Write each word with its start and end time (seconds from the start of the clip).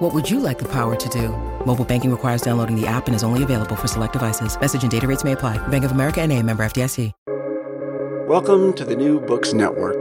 What 0.00 0.14
would 0.14 0.30
you 0.30 0.40
like 0.40 0.58
the 0.58 0.68
power 0.72 0.96
to 0.96 1.08
do? 1.10 1.28
Mobile 1.66 1.84
banking 1.84 2.10
requires 2.10 2.40
downloading 2.40 2.74
the 2.74 2.86
app 2.86 3.06
and 3.06 3.14
is 3.14 3.22
only 3.22 3.42
available 3.42 3.76
for 3.76 3.86
select 3.86 4.14
devices. 4.14 4.58
Message 4.58 4.80
and 4.80 4.90
data 4.90 5.06
rates 5.06 5.24
may 5.24 5.32
apply. 5.32 5.58
Bank 5.68 5.84
of 5.84 5.90
America 5.90 6.22
and 6.22 6.32
a 6.32 6.42
member 6.42 6.64
FDIC. 6.64 7.12
Welcome 8.26 8.72
to 8.76 8.86
the 8.86 8.96
New 8.96 9.20
Books 9.20 9.52
Network. 9.52 10.00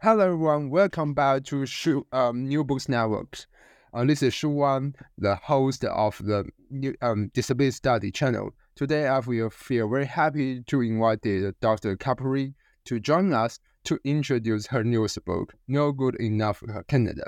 Hello 0.00 0.24
everyone, 0.24 0.70
welcome 0.70 1.12
back 1.12 1.44
to 1.44 1.66
Shu, 1.66 2.06
um, 2.12 2.48
New 2.48 2.64
Books 2.64 2.88
Network. 2.88 3.44
Uh, 3.92 4.06
this 4.06 4.22
is 4.22 4.32
Shu 4.32 4.48
Wan, 4.48 4.94
the 5.18 5.36
host 5.36 5.84
of 5.84 6.16
the 6.24 6.48
new, 6.70 6.94
um, 7.02 7.30
Disability 7.34 7.72
Study 7.72 8.10
channel. 8.10 8.52
Today 8.74 9.06
I 9.06 9.18
will 9.18 9.50
feel 9.50 9.86
very 9.90 10.06
happy 10.06 10.62
to 10.62 10.80
invite 10.80 11.20
Dr. 11.60 11.94
Capurri 11.98 12.54
to 12.86 12.98
join 13.00 13.34
us 13.34 13.58
to 13.84 13.98
introduce 14.02 14.68
her 14.68 14.82
newest 14.82 15.22
book, 15.26 15.52
No 15.68 15.92
Good 15.92 16.14
Enough 16.14 16.62
Canada. 16.88 17.26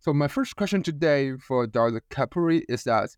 So 0.00 0.12
my 0.12 0.28
first 0.28 0.54
question 0.54 0.82
today 0.82 1.36
for 1.36 1.66
Dr. 1.66 2.00
Capurri 2.08 2.62
is 2.68 2.84
that 2.84 3.10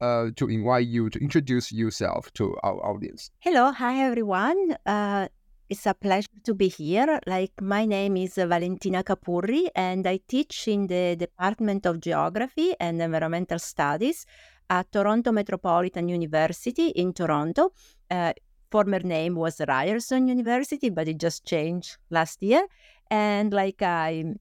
uh, 0.00 0.30
to 0.36 0.48
invite 0.48 0.88
you 0.88 1.08
to 1.10 1.18
introduce 1.20 1.70
yourself 1.70 2.32
to 2.34 2.56
our 2.64 2.84
audience. 2.84 3.30
Hello, 3.38 3.70
hi 3.70 4.00
everyone. 4.00 4.76
Uh, 4.84 5.28
it's 5.68 5.86
a 5.86 5.94
pleasure 5.94 6.28
to 6.42 6.52
be 6.52 6.68
here. 6.68 7.20
Like 7.26 7.52
my 7.62 7.84
name 7.84 8.16
is 8.16 8.34
Valentina 8.34 9.04
Capurri, 9.04 9.68
and 9.76 10.06
I 10.06 10.18
teach 10.26 10.66
in 10.66 10.88
the 10.88 11.14
Department 11.16 11.86
of 11.86 12.00
Geography 12.00 12.74
and 12.80 13.00
Environmental 13.00 13.60
Studies 13.60 14.26
at 14.68 14.90
Toronto 14.90 15.30
Metropolitan 15.30 16.08
University 16.08 16.88
in 16.88 17.12
Toronto. 17.12 17.70
Uh, 18.10 18.32
former 18.70 18.98
name 18.98 19.36
was 19.36 19.60
Ryerson 19.68 20.26
University, 20.26 20.90
but 20.90 21.06
it 21.06 21.18
just 21.18 21.44
changed 21.44 21.96
last 22.10 22.42
year. 22.42 22.66
And 23.08 23.52
like 23.52 23.82
I, 23.82 24.34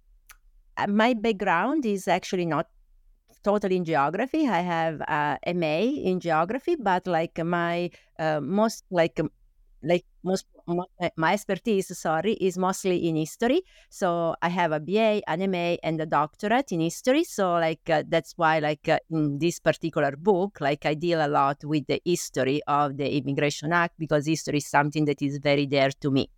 my 0.88 1.14
background 1.14 1.86
is 1.86 2.08
actually 2.08 2.46
not 2.46 2.68
totally 3.44 3.78
in 3.78 3.86
geography. 3.86 4.48
I 4.48 4.62
have 4.62 5.02
a 5.02 5.38
MA 5.44 5.88
in 5.90 6.20
geography, 6.20 6.76
but 6.76 7.08
like 7.08 7.38
my 7.44 7.92
uh, 8.20 8.42
most 8.42 8.86
like 8.92 9.20
like 9.84 10.06
most 10.24 10.46
my 11.18 11.34
expertise 11.34 11.98
sorry 11.98 12.34
is 12.34 12.58
mostly 12.58 13.08
in 13.10 13.16
history. 13.18 13.64
So 13.90 14.36
i 14.42 14.50
have 14.50 14.72
a 14.72 14.80
ba 14.80 15.22
an 15.28 15.52
ma 15.52 15.76
and 15.84 16.00
a 16.02 16.06
doctorate 16.06 16.72
in 16.72 16.80
history. 16.82 17.24
So 17.26 17.54
like 17.56 17.90
uh, 17.90 18.04
that's 18.08 18.34
why 18.38 18.60
like 18.60 18.88
uh, 18.90 19.00
in 19.12 19.40
this 19.40 19.60
particular 19.60 20.16
book 20.16 20.62
like 20.62 20.86
i 20.86 20.94
deal 20.94 21.26
a 21.26 21.28
lot 21.28 21.64
with 21.66 21.86
the 21.88 22.02
history 22.06 22.62
of 22.68 22.98
the 22.98 23.18
immigration 23.18 23.74
act 23.74 23.96
because 24.00 24.26
history 24.28 24.58
is 24.60 24.68
something 24.68 25.06
that 25.06 25.22
is 25.22 25.38
very 25.40 25.66
dear 25.66 25.92
to 26.02 26.12
me. 26.12 26.30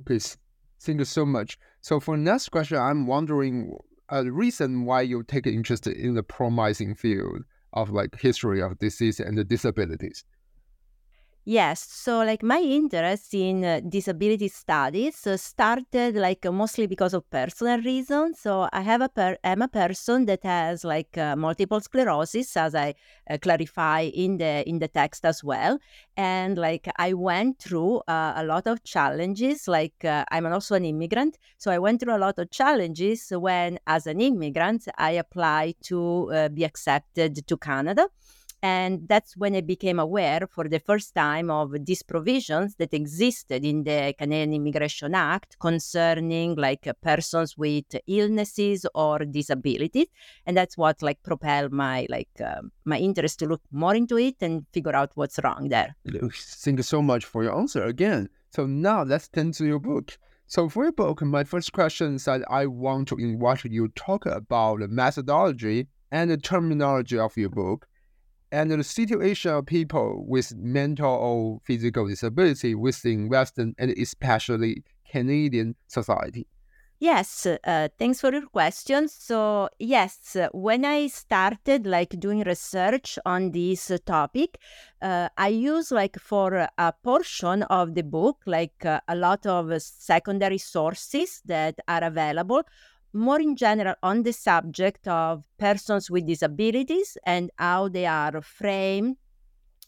Okay 0.00 0.18
thank 0.80 0.98
you 0.98 1.04
so 1.04 1.26
much 1.26 1.58
so 1.80 2.00
for 2.00 2.16
next 2.16 2.50
question 2.50 2.78
i'm 2.78 3.06
wondering 3.06 3.76
uh, 4.10 4.24
a 4.24 4.30
reason 4.30 4.84
why 4.84 5.00
you 5.00 5.22
take 5.22 5.46
interest 5.46 5.86
in 5.86 6.14
the 6.14 6.22
promising 6.22 6.94
field 6.94 7.42
of 7.72 7.90
like 7.90 8.18
history 8.20 8.62
of 8.62 8.78
disease 8.78 9.20
and 9.20 9.36
the 9.36 9.44
disabilities 9.44 10.24
Yes, 11.50 11.80
so 11.80 12.18
like 12.18 12.42
my 12.42 12.60
interest 12.60 13.32
in 13.32 13.64
uh, 13.64 13.80
disability 13.88 14.48
studies 14.48 15.26
uh, 15.26 15.38
started 15.38 16.14
like 16.14 16.44
uh, 16.44 16.52
mostly 16.52 16.86
because 16.86 17.14
of 17.14 17.30
personal 17.30 17.80
reasons. 17.80 18.40
So 18.40 18.68
I 18.70 18.82
have 18.82 19.00
a 19.00 19.08
per- 19.08 19.38
I'm 19.42 19.62
a 19.62 19.68
person 19.68 20.26
that 20.26 20.44
has 20.44 20.84
like 20.84 21.16
uh, 21.16 21.36
multiple 21.36 21.80
sclerosis, 21.80 22.54
as 22.54 22.74
I 22.74 22.96
uh, 23.30 23.38
clarify 23.40 24.10
in 24.12 24.36
the 24.36 24.62
in 24.68 24.78
the 24.78 24.88
text 24.88 25.24
as 25.24 25.42
well. 25.42 25.78
And 26.18 26.58
like 26.58 26.86
I 26.98 27.14
went 27.14 27.60
through 27.60 28.02
uh, 28.06 28.34
a 28.36 28.44
lot 28.44 28.66
of 28.66 28.84
challenges. 28.84 29.66
Like 29.66 30.04
I'm 30.04 30.44
also 30.44 30.74
an 30.74 30.84
immigrant, 30.84 31.38
so 31.56 31.70
I 31.70 31.78
went 31.78 32.00
through 32.00 32.14
a 32.14 32.20
lot 32.26 32.38
of 32.38 32.50
challenges 32.50 33.32
when, 33.34 33.78
as 33.86 34.06
an 34.06 34.20
immigrant, 34.20 34.86
I 34.98 35.12
applied 35.12 35.76
to 35.84 36.50
be 36.52 36.64
accepted 36.64 37.46
to 37.46 37.56
Canada. 37.56 38.08
And 38.62 39.08
that's 39.08 39.36
when 39.36 39.54
I 39.54 39.60
became 39.60 40.00
aware 40.00 40.48
for 40.50 40.68
the 40.68 40.80
first 40.80 41.14
time 41.14 41.50
of 41.50 41.72
these 41.84 42.02
provisions 42.02 42.74
that 42.76 42.92
existed 42.92 43.64
in 43.64 43.84
the 43.84 44.14
Canadian 44.18 44.54
Immigration 44.54 45.14
Act 45.14 45.56
concerning 45.60 46.56
like 46.56 46.88
persons 47.00 47.56
with 47.56 47.84
illnesses 48.06 48.84
or 48.94 49.20
disabilities. 49.20 50.08
And 50.44 50.56
that's 50.56 50.76
what 50.76 51.02
like 51.02 51.22
propelled 51.22 51.72
my 51.72 52.06
like 52.10 52.30
uh, 52.44 52.62
my 52.84 52.98
interest 52.98 53.38
to 53.40 53.46
look 53.46 53.62
more 53.70 53.94
into 53.94 54.18
it 54.18 54.36
and 54.40 54.66
figure 54.72 54.96
out 54.96 55.12
what's 55.14 55.38
wrong 55.44 55.68
there. 55.68 55.94
Thank 56.04 56.78
you 56.78 56.82
so 56.82 57.00
much 57.00 57.24
for 57.24 57.44
your 57.44 57.56
answer 57.56 57.84
again. 57.84 58.28
So 58.50 58.66
now 58.66 59.02
let's 59.04 59.28
turn 59.28 59.52
to 59.52 59.66
your 59.66 59.78
book. 59.78 60.18
So 60.46 60.68
for 60.68 60.84
your 60.84 60.92
book, 60.92 61.22
my 61.22 61.44
first 61.44 61.72
question 61.72 62.14
is 62.14 62.24
that 62.24 62.42
I 62.50 62.66
want 62.66 63.08
to 63.08 63.16
invite 63.16 63.64
you 63.64 63.88
to 63.88 63.94
talk 63.94 64.24
about 64.26 64.80
the 64.80 64.88
methodology 64.88 65.88
and 66.10 66.30
the 66.30 66.38
terminology 66.38 67.18
of 67.18 67.36
your 67.36 67.50
book 67.50 67.86
and 68.50 68.70
the 68.70 68.82
situation 68.84 69.52
of 69.52 69.66
people 69.66 70.24
with 70.26 70.54
mental 70.56 71.10
or 71.10 71.60
physical 71.64 72.06
disability 72.08 72.74
within 72.74 73.28
Western 73.28 73.74
and 73.78 73.90
especially 73.90 74.84
Canadian 75.10 75.74
society? 75.86 76.46
Yes, 77.00 77.46
uh, 77.46 77.88
thanks 77.96 78.20
for 78.20 78.32
your 78.32 78.48
question. 78.48 79.06
So, 79.06 79.68
yes, 79.78 80.36
when 80.50 80.84
I 80.84 81.06
started 81.06 81.86
like 81.86 82.18
doing 82.18 82.40
research 82.40 83.20
on 83.24 83.52
this 83.52 83.92
topic, 84.04 84.58
uh, 85.00 85.28
I 85.38 85.48
use 85.48 85.92
like 85.92 86.18
for 86.18 86.68
a 86.76 86.92
portion 87.04 87.62
of 87.62 87.94
the 87.94 88.02
book, 88.02 88.38
like 88.46 88.84
uh, 88.84 89.00
a 89.06 89.14
lot 89.14 89.46
of 89.46 89.80
secondary 89.80 90.58
sources 90.58 91.40
that 91.44 91.78
are 91.86 92.02
available 92.02 92.64
more 93.12 93.40
in 93.40 93.56
general 93.56 93.94
on 94.02 94.22
the 94.22 94.32
subject 94.32 95.08
of 95.08 95.42
persons 95.58 96.10
with 96.10 96.26
disabilities 96.26 97.16
and 97.24 97.50
how 97.58 97.88
they 97.88 98.06
are 98.06 98.40
framed 98.42 99.16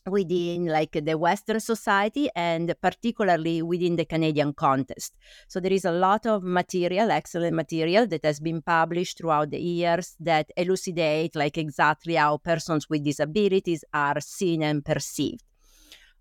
within 0.06 0.66
like 0.66 0.92
the 0.92 1.16
western 1.18 1.60
society 1.60 2.30
and 2.34 2.74
particularly 2.80 3.60
within 3.62 3.96
the 3.96 4.04
canadian 4.04 4.52
context. 4.52 5.14
So 5.48 5.60
there 5.60 5.72
is 5.72 5.84
a 5.84 5.92
lot 5.92 6.26
of 6.26 6.42
material 6.42 7.10
excellent 7.10 7.54
material 7.54 8.06
that 8.06 8.24
has 8.24 8.40
been 8.40 8.62
published 8.62 9.18
throughout 9.18 9.50
the 9.50 9.60
years 9.60 10.16
that 10.20 10.50
elucidate 10.56 11.36
like 11.36 11.58
exactly 11.58 12.14
how 12.14 12.38
persons 12.38 12.88
with 12.88 13.04
disabilities 13.04 13.84
are 13.92 14.20
seen 14.20 14.62
and 14.62 14.84
perceived. 14.84 15.42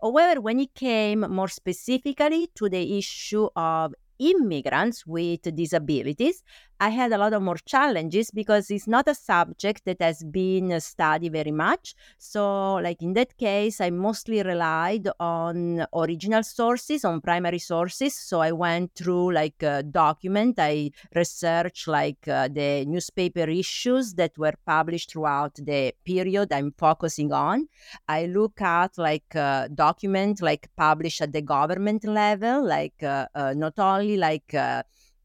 However 0.02 0.42
when 0.42 0.60
it 0.60 0.74
came 0.74 1.22
more 1.22 1.50
specifically 1.50 2.50
to 2.56 2.70
the 2.70 2.98
issue 2.98 3.48
of 3.56 3.94
immigrants 4.20 5.06
with 5.08 5.44
disabilities, 5.56 6.44
I 6.82 6.90
had 6.90 7.12
a 7.12 7.18
lot 7.18 7.34
of 7.34 7.42
more 7.42 7.58
challenges 7.66 8.32
because 8.32 8.72
it's 8.72 8.88
not 8.88 9.10
a 9.10 9.14
subject 9.14 9.84
that 9.84 10.02
has 10.02 10.24
been 10.24 10.80
studied 10.80 11.34
very 11.34 11.52
much. 11.52 11.94
So, 12.18 12.76
like 12.76 13.02
in 13.02 13.14
that 13.14 13.36
case, 13.38 13.82
I 13.82 13.90
mostly 13.90 14.42
relied 14.42 15.10
on 15.20 15.86
original 15.94 16.42
sources, 16.44 17.04
on 17.04 17.20
primary 17.20 17.60
sources. 17.60 18.16
So, 18.16 18.40
I 18.40 18.54
went 18.54 18.96
through 18.96 19.34
like 19.34 19.62
a 19.62 19.84
document, 19.84 20.56
I 20.58 20.92
researched 21.14 21.90
like 21.90 22.26
uh, 22.30 22.48
the 22.48 22.86
newspaper 22.86 23.50
issues 23.50 24.14
that 24.14 24.38
were 24.38 24.56
published 24.66 25.12
throughout 25.12 25.56
the 25.56 25.94
period 26.06 26.54
I'm 26.54 26.72
focusing 26.78 27.34
on. 27.34 27.68
I 28.08 28.28
look 28.28 28.62
at 28.62 28.98
like 28.98 29.36
uh, 29.36 29.68
document 29.68 30.42
like 30.42 30.70
published 30.78 31.20
at 31.22 31.34
the 31.34 31.42
government 31.42 32.06
level, 32.06 32.66
like 32.66 33.04
uh, 33.04 33.28
uh 33.36 33.54
not 33.54 33.78
only 33.80 34.16
like 34.16 34.54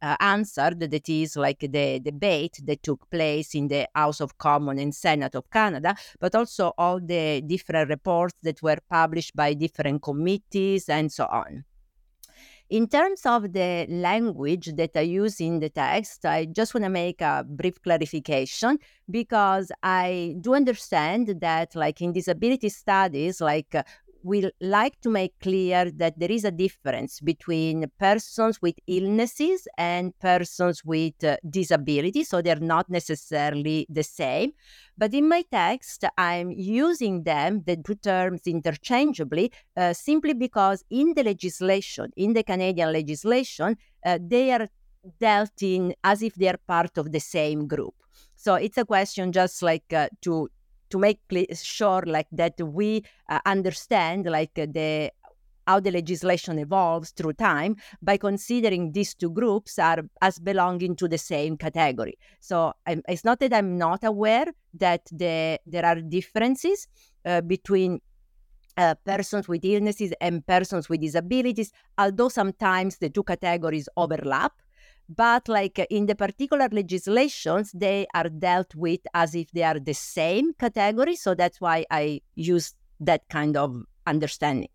uh, 0.05 0.17
answered 0.21 0.81
that 0.81 1.09
is 1.09 1.35
like 1.37 1.61
the 1.61 1.99
debate 1.99 2.61
that 2.65 2.83
took 2.83 3.09
place 3.11 3.55
in 3.55 3.69
the 3.69 3.89
House 3.95 4.21
of 4.21 4.37
Commons 4.37 4.81
and 4.81 4.95
Senate 4.95 5.35
of 5.35 5.49
Canada, 5.51 5.97
but 6.21 6.35
also 6.35 6.73
all 6.77 7.01
the 7.01 7.41
different 7.41 7.89
reports 7.89 8.35
that 8.43 8.63
were 8.63 8.79
published 8.91 9.35
by 9.35 9.55
different 9.55 10.03
committees 10.03 10.89
and 10.91 11.11
so 11.11 11.25
on. 11.25 11.65
In 12.71 12.89
terms 12.89 13.25
of 13.27 13.53
the 13.53 13.87
language 13.89 14.75
that 14.77 14.97
I 14.97 15.03
use 15.03 15.39
in 15.41 15.61
the 15.61 15.69
text, 15.69 16.25
I 16.25 16.47
just 16.47 16.75
want 16.75 16.85
to 16.85 16.91
make 16.91 17.21
a 17.21 17.45
brief 17.47 17.81
clarification 17.83 18.79
because 19.11 19.71
I 19.83 20.35
do 20.41 20.55
understand 20.55 21.41
that, 21.41 21.77
like 21.77 22.01
in 22.01 22.13
disability 22.13 22.71
studies, 22.71 23.41
like 23.41 23.75
we 24.25 24.51
like 24.61 24.99
to 25.03 25.11
make 25.11 25.39
clear 25.41 25.91
that 25.91 26.19
there 26.19 26.31
is 26.31 26.45
a 26.45 26.51
difference 26.51 27.21
between 27.21 27.85
persons 28.01 28.61
with 28.63 28.75
illnesses 28.87 29.69
and 29.77 30.19
persons 30.19 30.83
with 30.83 31.23
uh, 31.23 31.37
disabilities, 31.49 32.31
so 32.31 32.41
they're 32.41 32.57
not 32.57 32.89
necessarily 32.89 33.87
the 33.91 34.03
same. 34.03 34.53
But 34.97 35.13
in 35.13 35.29
my 35.29 35.45
text, 35.53 36.05
I'm 36.17 36.51
using 36.51 37.25
them, 37.25 37.63
the 37.67 37.77
two 37.77 37.97
terms 37.97 38.41
interchangeably, 38.47 39.53
uh, 39.77 39.93
simply 39.93 40.33
because 40.33 40.85
in 40.89 41.13
the 41.15 41.23
legislation, 41.23 42.11
in 42.17 42.33
the 42.33 42.43
Canadian 42.43 42.93
legislation, 42.93 43.77
uh, 44.07 44.19
they 44.21 44.53
are 44.53 44.69
dealt 45.21 45.63
in 45.63 45.95
as 46.03 46.23
if 46.23 46.35
they 46.37 46.49
are 46.49 46.59
part 46.67 46.97
of 46.97 47.13
the 47.13 47.21
same 47.21 47.67
group. 47.67 47.95
So 48.37 48.55
it's 48.55 48.79
a 48.79 48.85
question 48.85 49.33
just 49.33 49.63
like 49.63 49.93
uh, 49.93 50.09
to 50.23 50.49
to 50.95 50.99
make 50.99 51.19
sure 51.53 52.05
like 52.07 52.29
that 52.31 52.55
we 52.61 53.03
uh, 53.29 53.41
understand 53.47 54.27
like 54.27 54.55
the 54.55 55.11
how 55.67 55.81
the 55.81 55.91
legislation 55.91 56.59
evolves 56.59 57.11
through 57.11 57.33
time 57.33 57.75
by 58.03 58.17
considering 58.17 58.93
these 58.93 59.15
two 59.15 59.31
groups 59.31 59.79
are 59.79 60.03
as 60.21 60.39
belonging 60.39 60.95
to 60.95 61.09
the 61.09 61.17
same 61.19 61.57
category. 61.57 62.17
So 62.41 62.75
I'm, 62.87 63.03
it's 63.09 63.25
not 63.25 63.41
that 63.41 63.55
I'm 63.55 63.79
not 63.79 64.05
aware 64.05 64.45
that 64.75 65.01
the, 65.11 65.59
there 65.67 65.87
are 65.87 66.01
differences 66.03 66.87
uh, 67.25 67.41
between 67.41 68.01
uh, 68.77 68.95
persons 69.07 69.49
with 69.49 69.65
illnesses 69.65 70.13
and 70.21 70.47
persons 70.47 70.91
with 70.91 71.01
disabilities, 71.01 71.73
although 71.97 72.29
sometimes 72.29 72.99
the 72.99 73.09
two 73.09 73.23
categories 73.23 73.89
overlap 73.97 74.53
but 75.09 75.49
like 75.49 75.79
in 75.91 76.07
the 76.07 76.15
particular 76.15 76.69
legislations 76.71 77.73
they 77.73 78.07
are 78.15 78.29
dealt 78.29 78.75
with 78.75 79.01
as 79.13 79.35
if 79.35 79.51
they 79.53 79.63
are 79.63 79.79
the 79.79 79.93
same 79.93 80.55
category 80.55 81.17
so 81.17 81.35
that's 81.35 81.61
why 81.61 81.85
i 81.91 82.21
use 82.35 82.75
that 83.01 83.29
kind 83.29 83.57
of 83.57 83.83
understanding. 84.07 84.69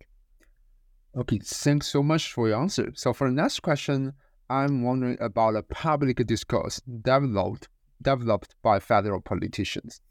Okay 1.15 1.39
thanks 1.43 1.87
so 1.87 2.03
much 2.03 2.31
for 2.33 2.47
your 2.47 2.61
answer. 2.61 2.91
So 2.93 3.13
for 3.13 3.27
the 3.27 3.33
next 3.33 3.61
question 3.61 4.13
i'm 4.49 4.83
wondering 4.83 5.17
about 5.19 5.55
a 5.55 5.63
public 5.63 6.25
discourse 6.27 6.81
developed 7.01 7.67
developed 8.01 8.55
by 8.61 8.79
federal 8.79 9.21
politicians 9.21 10.01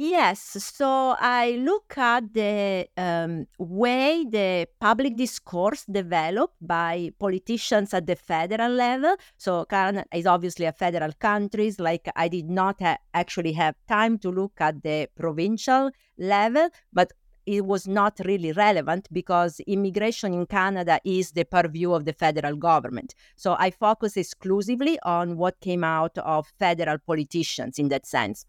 Yes, 0.00 0.40
so 0.62 1.16
I 1.18 1.58
look 1.60 1.98
at 1.98 2.32
the 2.32 2.86
um, 2.96 3.48
way 3.58 4.24
the 4.30 4.68
public 4.78 5.16
discourse 5.16 5.84
developed 5.90 6.54
by 6.60 7.10
politicians 7.18 7.92
at 7.92 8.06
the 8.06 8.14
federal 8.14 8.70
level. 8.70 9.16
So 9.38 9.64
Canada 9.64 10.06
is 10.14 10.24
obviously 10.24 10.66
a 10.66 10.72
federal 10.72 11.10
country. 11.14 11.74
Like 11.80 12.08
I 12.14 12.28
did 12.28 12.48
not 12.48 12.80
ha- 12.80 12.98
actually 13.12 13.54
have 13.54 13.74
time 13.88 14.18
to 14.18 14.30
look 14.30 14.52
at 14.60 14.84
the 14.84 15.08
provincial 15.16 15.90
level, 16.16 16.68
but 16.92 17.12
it 17.44 17.66
was 17.66 17.88
not 17.88 18.20
really 18.24 18.52
relevant 18.52 19.08
because 19.10 19.58
immigration 19.66 20.32
in 20.32 20.46
Canada 20.46 21.00
is 21.04 21.32
the 21.32 21.42
purview 21.42 21.92
of 21.92 22.04
the 22.04 22.12
federal 22.12 22.54
government. 22.54 23.16
So 23.34 23.56
I 23.58 23.72
focus 23.72 24.16
exclusively 24.16 25.00
on 25.02 25.36
what 25.36 25.58
came 25.58 25.82
out 25.82 26.16
of 26.18 26.46
federal 26.56 26.98
politicians 26.98 27.80
in 27.80 27.88
that 27.88 28.06
sense. 28.06 28.46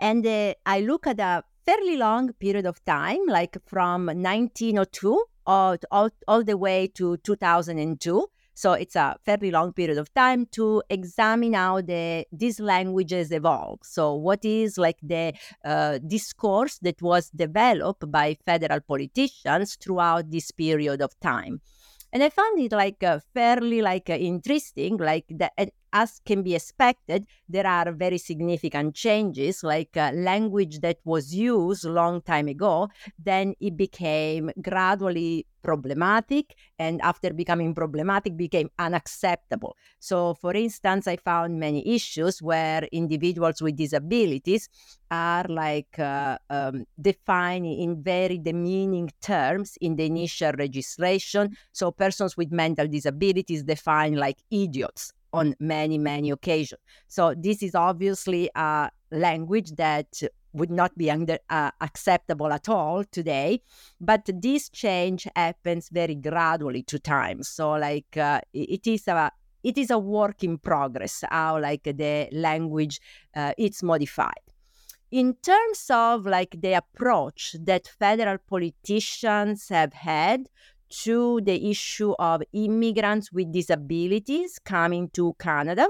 And 0.00 0.26
uh, 0.26 0.54
I 0.64 0.80
look 0.80 1.06
at 1.06 1.20
a 1.20 1.42
fairly 1.66 1.96
long 1.96 2.32
period 2.34 2.66
of 2.66 2.82
time, 2.84 3.26
like 3.26 3.56
from 3.66 4.06
1902 4.06 5.24
all, 5.46 5.76
all, 5.90 6.10
all 6.26 6.44
the 6.44 6.56
way 6.56 6.86
to 6.94 7.16
2002. 7.18 8.26
So 8.54 8.72
it's 8.72 8.96
a 8.96 9.16
fairly 9.24 9.52
long 9.52 9.72
period 9.72 9.98
of 9.98 10.12
time 10.14 10.46
to 10.52 10.82
examine 10.90 11.52
how 11.52 11.80
the 11.80 12.26
these 12.32 12.58
languages 12.58 13.30
evolve. 13.30 13.78
So 13.84 14.14
what 14.14 14.44
is 14.44 14.76
like 14.76 14.98
the 15.00 15.32
uh, 15.64 15.98
discourse 15.98 16.78
that 16.78 17.00
was 17.00 17.30
developed 17.30 18.10
by 18.10 18.36
federal 18.44 18.80
politicians 18.80 19.76
throughout 19.76 20.32
this 20.32 20.50
period 20.50 21.00
of 21.00 21.12
time? 21.20 21.60
And 22.12 22.22
I 22.22 22.30
found 22.30 22.58
it 22.58 22.72
like 22.72 23.02
uh, 23.04 23.20
fairly 23.32 23.80
like 23.80 24.10
uh, 24.10 24.14
interesting, 24.14 24.96
like 24.96 25.26
that 25.30 25.52
as 25.92 26.20
can 26.24 26.42
be 26.42 26.54
expected, 26.54 27.26
there 27.48 27.66
are 27.66 27.92
very 27.92 28.18
significant 28.18 28.94
changes, 28.94 29.62
like 29.62 29.96
uh, 29.96 30.10
language 30.14 30.80
that 30.80 30.98
was 31.04 31.34
used 31.34 31.84
long 31.84 32.20
time 32.22 32.48
ago, 32.48 32.88
then 33.18 33.54
it 33.60 33.76
became 33.76 34.50
gradually 34.62 35.46
problematic 35.62 36.54
and 36.78 37.00
after 37.02 37.32
becoming 37.32 37.74
problematic 37.74 38.36
became 38.36 38.70
unacceptable. 38.78 39.76
So 39.98 40.34
for 40.34 40.54
instance 40.54 41.06
i 41.06 41.16
found 41.16 41.58
many 41.58 41.94
issues 41.94 42.40
where 42.40 42.88
individuals 42.92 43.60
with 43.60 43.76
disabilities 43.76 44.68
are 45.10 45.44
like 45.48 45.98
uh, 45.98 46.38
um, 46.48 46.86
defined 47.00 47.66
in 47.66 48.02
very 48.02 48.38
demeaning 48.38 49.10
terms 49.20 49.76
in 49.80 49.96
the 49.96 50.06
initial 50.06 50.52
registration. 50.52 51.56
So 51.72 51.90
persons 51.90 52.36
with 52.36 52.52
mental 52.52 52.86
disabilities 52.86 53.62
defined 53.64 54.16
like 54.16 54.38
idiots 54.50 55.12
on 55.32 55.54
many, 55.60 55.98
many 55.98 56.30
occasions. 56.30 56.80
So 57.06 57.34
this 57.36 57.62
is 57.62 57.74
obviously 57.74 58.50
a 58.54 58.90
language 59.10 59.72
that 59.76 60.22
would 60.52 60.70
not 60.70 60.96
be 60.96 61.10
under, 61.10 61.38
uh, 61.50 61.70
acceptable 61.80 62.52
at 62.52 62.68
all 62.68 63.04
today. 63.04 63.60
But 64.00 64.28
this 64.42 64.68
change 64.68 65.26
happens 65.36 65.88
very 65.90 66.14
gradually 66.14 66.82
to 66.84 66.98
time. 66.98 67.42
So 67.42 67.72
like 67.72 68.16
uh, 68.16 68.40
it 68.52 68.86
is 68.86 69.08
a 69.08 69.30
it 69.64 69.76
is 69.76 69.90
a 69.90 69.98
work 69.98 70.44
in 70.44 70.56
progress 70.56 71.24
how 71.30 71.60
like 71.60 71.82
the 71.82 72.28
language 72.30 73.00
uh, 73.34 73.52
it's 73.58 73.82
modified 73.82 74.48
in 75.10 75.34
terms 75.42 75.86
of 75.90 76.26
like 76.26 76.60
the 76.60 76.74
approach 76.74 77.56
that 77.60 77.88
federal 77.98 78.38
politicians 78.38 79.68
have 79.68 79.92
had 79.92 80.48
to 80.90 81.40
the 81.42 81.70
issue 81.70 82.14
of 82.18 82.42
immigrants 82.52 83.32
with 83.32 83.52
disabilities 83.52 84.58
coming 84.58 85.08
to 85.10 85.34
Canada. 85.38 85.88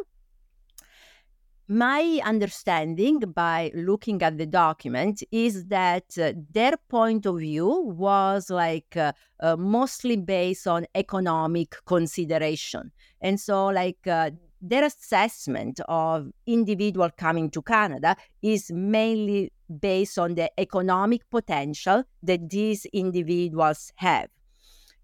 My 1.70 2.20
understanding 2.24 3.20
by 3.20 3.70
looking 3.74 4.22
at 4.22 4.38
the 4.38 4.46
document 4.46 5.22
is 5.30 5.66
that 5.66 6.16
uh, 6.18 6.32
their 6.50 6.78
point 6.88 7.26
of 7.26 7.40
view 7.40 7.68
was 7.68 8.48
like 8.48 8.96
uh, 8.96 9.12
uh, 9.40 9.54
mostly 9.56 10.16
based 10.16 10.66
on 10.66 10.86
economic 10.94 11.76
consideration. 11.84 12.90
And 13.20 13.38
so, 13.38 13.66
like, 13.66 14.06
uh, 14.06 14.30
their 14.62 14.84
assessment 14.84 15.80
of 15.88 16.30
individual 16.46 17.10
coming 17.16 17.50
to 17.50 17.60
Canada 17.60 18.16
is 18.40 18.70
mainly 18.72 19.52
based 19.78 20.18
on 20.18 20.36
the 20.36 20.50
economic 20.58 21.28
potential 21.28 22.02
that 22.22 22.48
these 22.48 22.86
individuals 22.86 23.92
have. 23.96 24.30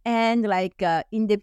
And 0.04 0.46
like 0.46 0.82
uh, 0.82 1.02
in 1.12 1.26
the 1.26 1.40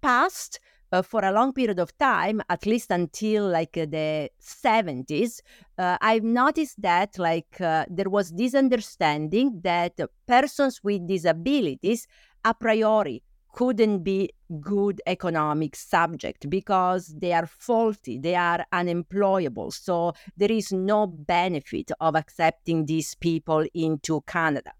past, 0.00 0.60
uh, 0.92 1.02
for 1.02 1.24
a 1.24 1.32
long 1.32 1.52
period 1.52 1.78
of 1.78 1.96
time, 1.98 2.40
at 2.48 2.66
least 2.66 2.90
until 2.90 3.48
like 3.48 3.76
uh, 3.76 3.86
the 3.86 4.30
70s, 4.40 5.40
uh, 5.78 5.98
I've 6.00 6.22
noticed 6.22 6.80
that 6.82 7.18
like 7.18 7.60
uh, 7.60 7.86
there 7.88 8.08
was 8.08 8.30
this 8.30 8.54
understanding 8.54 9.60
that 9.64 9.98
persons 10.26 10.80
with 10.82 11.06
disabilities 11.06 12.06
a 12.44 12.54
priori 12.54 13.22
couldn't 13.52 14.04
be 14.04 14.30
good 14.60 15.00
economic 15.06 15.74
subject 15.74 16.48
because 16.50 17.14
they 17.16 17.32
are 17.32 17.46
faulty 17.46 18.18
they 18.18 18.34
are 18.34 18.64
unemployable. 18.70 19.70
So 19.70 20.12
there 20.36 20.52
is 20.52 20.72
no 20.72 21.06
benefit 21.06 21.90
of 22.00 22.14
accepting 22.14 22.86
these 22.86 23.14
people 23.14 23.64
into 23.74 24.20
canada 24.26 24.72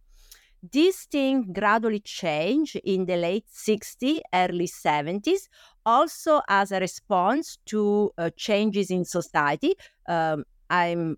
this 0.72 1.04
thing 1.04 1.52
gradually 1.52 2.00
changed 2.00 2.76
in 2.84 3.06
the 3.06 3.16
late 3.16 3.46
60s, 3.52 4.20
early 4.32 4.66
70s, 4.66 5.48
also 5.84 6.40
as 6.48 6.72
a 6.72 6.80
response 6.80 7.58
to 7.66 8.10
uh, 8.18 8.30
changes 8.36 8.90
in 8.90 9.04
society. 9.04 9.74
Um, 10.08 10.44
I'm 10.70 11.16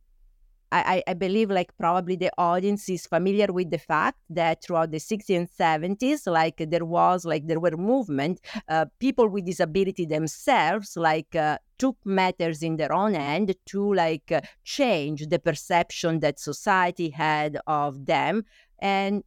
I, 0.70 1.02
I, 1.06 1.14
believe 1.14 1.50
like 1.50 1.74
probably 1.78 2.16
the 2.16 2.30
audience 2.36 2.88
is 2.90 3.06
familiar 3.06 3.46
with 3.50 3.70
the 3.70 3.78
fact 3.78 4.18
that 4.28 4.62
throughout 4.62 4.90
the 4.90 4.98
60s 4.98 5.34
and 5.34 5.48
70s 5.48 6.30
like 6.30 6.62
there 6.68 6.84
was 6.84 7.24
like 7.24 7.46
there 7.46 7.60
were 7.60 7.76
movement 7.76 8.40
uh, 8.68 8.84
people 8.98 9.28
with 9.28 9.46
disability 9.46 10.04
themselves 10.04 10.94
like 10.96 11.34
uh, 11.34 11.56
took 11.78 11.96
matters 12.04 12.62
in 12.62 12.76
their 12.76 12.92
own 12.92 13.14
hand 13.14 13.54
to 13.66 13.94
like 13.94 14.30
uh, 14.30 14.42
change 14.64 15.26
the 15.28 15.38
perception 15.38 16.20
that 16.20 16.38
society 16.38 17.08
had 17.08 17.58
of 17.66 18.04
them 18.04 18.44
and 18.80 19.24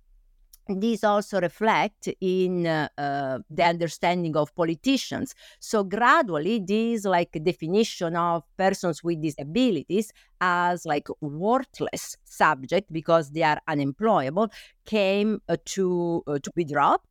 these 0.79 1.03
also 1.03 1.41
reflect 1.41 2.09
in 2.21 2.65
uh, 2.67 2.87
uh, 2.97 3.39
the 3.49 3.63
understanding 3.63 4.35
of 4.37 4.53
politicians. 4.55 5.35
So 5.59 5.83
gradually, 5.83 6.59
this 6.59 7.05
like 7.05 7.31
definition 7.43 8.15
of 8.15 8.43
persons 8.57 9.03
with 9.03 9.21
disabilities 9.21 10.11
as 10.39 10.85
like 10.85 11.07
worthless 11.21 12.17
subject 12.23 12.91
because 12.91 13.31
they 13.31 13.43
are 13.43 13.59
unemployable 13.67 14.51
came 14.85 15.41
uh, 15.49 15.57
to 15.65 16.23
uh, 16.27 16.39
to 16.39 16.51
be 16.55 16.63
dropped. 16.63 17.07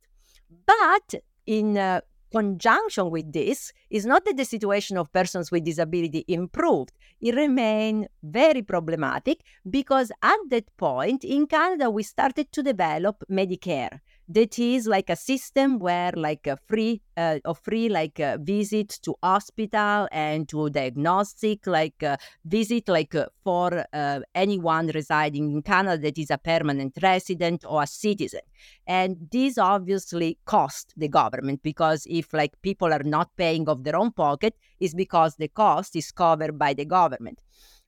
But 0.65 1.21
in 1.45 1.77
uh, 1.77 2.01
conjunction 2.31 3.09
with 3.09 3.31
this 3.31 3.73
is 3.89 4.05
not 4.05 4.25
that 4.25 4.37
the 4.37 4.45
situation 4.45 4.97
of 4.97 5.11
persons 5.11 5.51
with 5.51 5.65
disability 5.65 6.25
improved. 6.27 6.91
It 7.19 7.35
remained 7.35 8.07
very 8.23 8.61
problematic 8.61 9.41
because 9.69 10.11
at 10.21 10.37
that 10.49 10.75
point 10.77 11.23
in 11.23 11.47
Canada, 11.47 11.89
we 11.89 12.03
started 12.03 12.51
to 12.53 12.63
develop 12.63 13.23
Medicare 13.29 13.99
that 14.29 14.57
is 14.59 14.87
like 14.87 15.09
a 15.09 15.15
system 15.15 15.79
where 15.79 16.11
like 16.15 16.47
a 16.47 16.57
free 16.67 17.01
uh, 17.17 17.39
a 17.43 17.53
free 17.53 17.89
like 17.89 18.19
uh, 18.19 18.37
visit 18.41 18.89
to 19.01 19.15
hospital 19.21 20.07
and 20.11 20.47
to 20.47 20.69
diagnostic 20.69 21.67
like 21.67 22.01
uh, 22.03 22.15
visit 22.45 22.87
like 22.87 23.13
uh, 23.13 23.25
for 23.43 23.85
uh, 23.93 24.19
anyone 24.33 24.87
residing 24.87 25.51
in 25.51 25.61
Canada 25.61 26.01
that 26.01 26.17
is 26.17 26.29
a 26.29 26.37
permanent 26.37 26.97
resident 27.01 27.65
or 27.67 27.83
a 27.83 27.87
citizen. 27.87 28.41
And 28.87 29.27
this 29.31 29.57
obviously 29.57 30.37
cost 30.45 30.93
the 30.95 31.09
government 31.09 31.61
because 31.63 32.07
if 32.09 32.33
like 32.33 32.53
people 32.61 32.93
are 32.93 33.03
not 33.03 33.35
paying 33.35 33.67
of 33.67 33.83
their 33.83 33.95
own 33.95 34.11
pocket 34.11 34.55
is 34.79 34.93
because 34.93 35.35
the 35.35 35.49
cost 35.49 35.95
is 35.95 36.11
covered 36.11 36.57
by 36.57 36.73
the 36.73 36.85
government. 36.85 37.39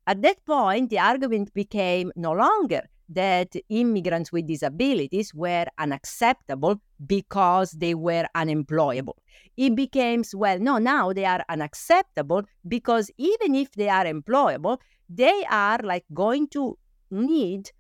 At 0.05 0.21
that 0.23 0.43
point 0.45 0.89
the 0.89 0.99
argument 0.99 1.53
became 1.53 2.11
no 2.15 2.33
longer 2.33 2.89
that 3.09 3.53
immigrants 3.69 4.31
with 4.31 4.47
disabilities 4.47 5.33
were 5.33 5.65
unacceptable 5.77 6.81
because 7.05 7.71
they 7.71 7.93
were 7.93 8.25
unemployable. 8.35 9.17
It 9.57 9.75
became, 9.75 10.23
well, 10.33 10.59
no, 10.59 10.77
now 10.77 11.13
they 11.13 11.25
are 11.25 11.43
unacceptable 11.49 12.43
because 12.67 13.11
even 13.17 13.55
if 13.55 13.71
they 13.73 13.89
are 13.89 14.05
employable, 14.05 14.77
they 15.09 15.43
are 15.49 15.79
like 15.83 16.05
going 16.13 16.47
to 16.49 16.77
need 17.11 17.71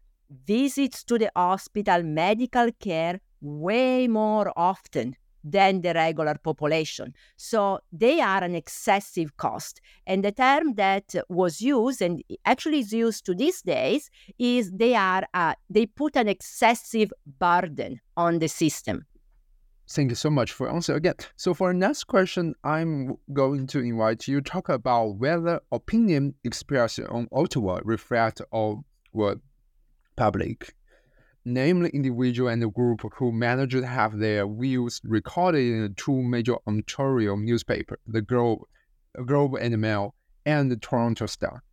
visits 0.45 1.03
to 1.05 1.17
the 1.17 1.31
hospital, 1.35 2.03
medical 2.03 2.69
care 2.79 3.19
way 3.41 4.07
more 4.07 4.51
often 4.55 5.15
than 5.43 5.81
the 5.81 5.93
regular 5.93 6.35
population. 6.35 7.13
So 7.37 7.79
they 7.91 8.21
are 8.21 8.43
an 8.43 8.55
excessive 8.55 9.37
cost. 9.37 9.81
And 10.07 10.23
the 10.23 10.31
term 10.31 10.75
that 10.75 11.15
was 11.29 11.61
used 11.61 12.01
and 12.01 12.23
actually 12.45 12.79
is 12.79 12.93
used 12.93 13.25
to 13.25 13.35
these 13.35 13.61
days 13.61 14.09
is 14.39 14.71
they 14.71 14.95
are 14.95 15.23
uh, 15.33 15.55
they 15.69 15.85
put 15.85 16.15
an 16.15 16.27
excessive 16.27 17.11
burden 17.39 17.99
on 18.15 18.39
the 18.39 18.47
system. 18.47 19.05
Thank 19.89 20.11
you 20.11 20.15
so 20.15 20.29
much 20.29 20.53
for 20.53 20.69
answer 20.69 20.95
again. 20.95 21.15
So 21.35 21.53
for 21.53 21.73
next 21.73 22.05
question, 22.05 22.55
I'm 22.63 23.17
going 23.33 23.67
to 23.67 23.79
invite 23.79 24.27
you 24.27 24.39
to 24.39 24.49
talk 24.49 24.69
about 24.69 25.17
whether 25.17 25.59
opinion 25.71 26.35
expressed 26.43 27.01
on 27.01 27.27
Ottawa 27.31 27.81
reflect 27.83 28.41
our 28.53 28.81
public 30.15 30.73
namely 31.45 31.89
individual 31.89 32.49
and 32.49 32.61
the 32.61 32.69
group 32.69 33.01
who 33.15 33.31
managed 33.31 33.73
to 33.73 33.85
have 33.85 34.17
their 34.17 34.47
views 34.47 35.01
recorded 35.03 35.61
in 35.61 35.93
two 35.95 36.21
major 36.21 36.55
Ontario 36.67 37.35
newspapers, 37.35 37.99
the 38.07 38.21
Globe, 38.21 38.59
Globe 39.25 39.55
and 39.55 39.77
Mail, 39.79 40.15
and 40.45 40.71
the 40.71 40.77
Toronto 40.77 41.25
Star. 41.25 41.63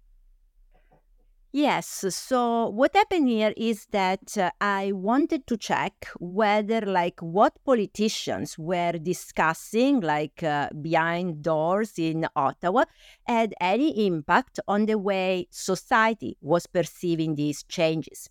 Yes. 1.53 2.05
So 2.11 2.69
what 2.69 2.95
happened 2.95 3.29
here 3.29 3.53
is 3.57 3.87
that 3.91 4.39
uh, 4.39 4.53
I 4.61 4.93
wanted 4.93 5.49
to 5.49 5.57
check 5.57 6.07
whether, 6.21 6.81
like, 6.83 7.19
what 7.19 7.59
politicians 7.65 8.57
were 8.57 8.93
discussing, 8.93 9.99
like, 9.99 10.45
uh, 10.45 10.69
behind 10.81 11.43
doors 11.43 11.99
in 11.99 12.29
Ottawa, 12.37 12.85
had 13.27 13.53
any 13.61 14.07
impact 14.07 14.61
on 14.69 14.87
the 14.87 14.97
way 14.97 15.49
society 15.51 16.37
was 16.41 16.69
perceiving 16.69 17.35
these 17.35 17.65
changes. 17.65 18.31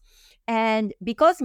And 0.50 0.96
because 1.04 1.44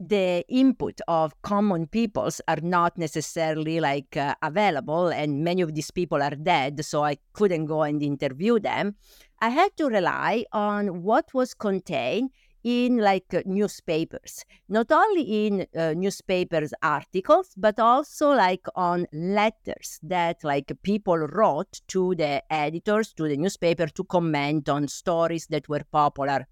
the 0.00 0.42
input 0.48 1.00
of 1.06 1.40
common 1.42 1.86
peoples 1.86 2.40
are 2.48 2.60
not 2.62 2.96
necessarily 2.96 3.78
like 3.78 4.16
uh, 4.16 4.34
available 4.42 5.08
and 5.08 5.44
many 5.44 5.60
of 5.60 5.74
these 5.74 5.90
people 5.90 6.22
are 6.22 6.34
dead 6.34 6.84
so 6.84 7.02
i 7.02 7.16
couldn't 7.32 7.64
go 7.64 7.82
and 7.82 8.02
interview 8.02 8.60
them 8.60 8.94
i 9.40 9.48
had 9.48 9.74
to 9.74 9.86
rely 9.86 10.44
on 10.52 11.02
what 11.02 11.32
was 11.32 11.54
contained 11.54 12.28
in 12.66 12.98
like 12.98 13.32
uh, 13.32 13.42
newspapers. 13.46 14.44
Not 14.68 14.90
only 14.90 15.46
in 15.46 15.66
uh, 15.76 15.94
newspapers 15.96 16.74
articles 16.82 17.54
but 17.56 17.78
also 17.78 18.30
like 18.30 18.66
on 18.74 19.06
letters 19.12 20.00
that 20.02 20.42
like 20.42 20.72
people 20.82 21.16
wrote 21.16 21.80
to 21.88 22.16
the 22.16 22.42
editors 22.52 23.12
to 23.14 23.28
the 23.28 23.36
newspaper 23.36 23.86
to 23.86 24.02
comment 24.02 24.68
on 24.68 24.88
stories 24.88 25.46
that 25.46 25.68
were 25.68 25.84
popular 25.92 26.48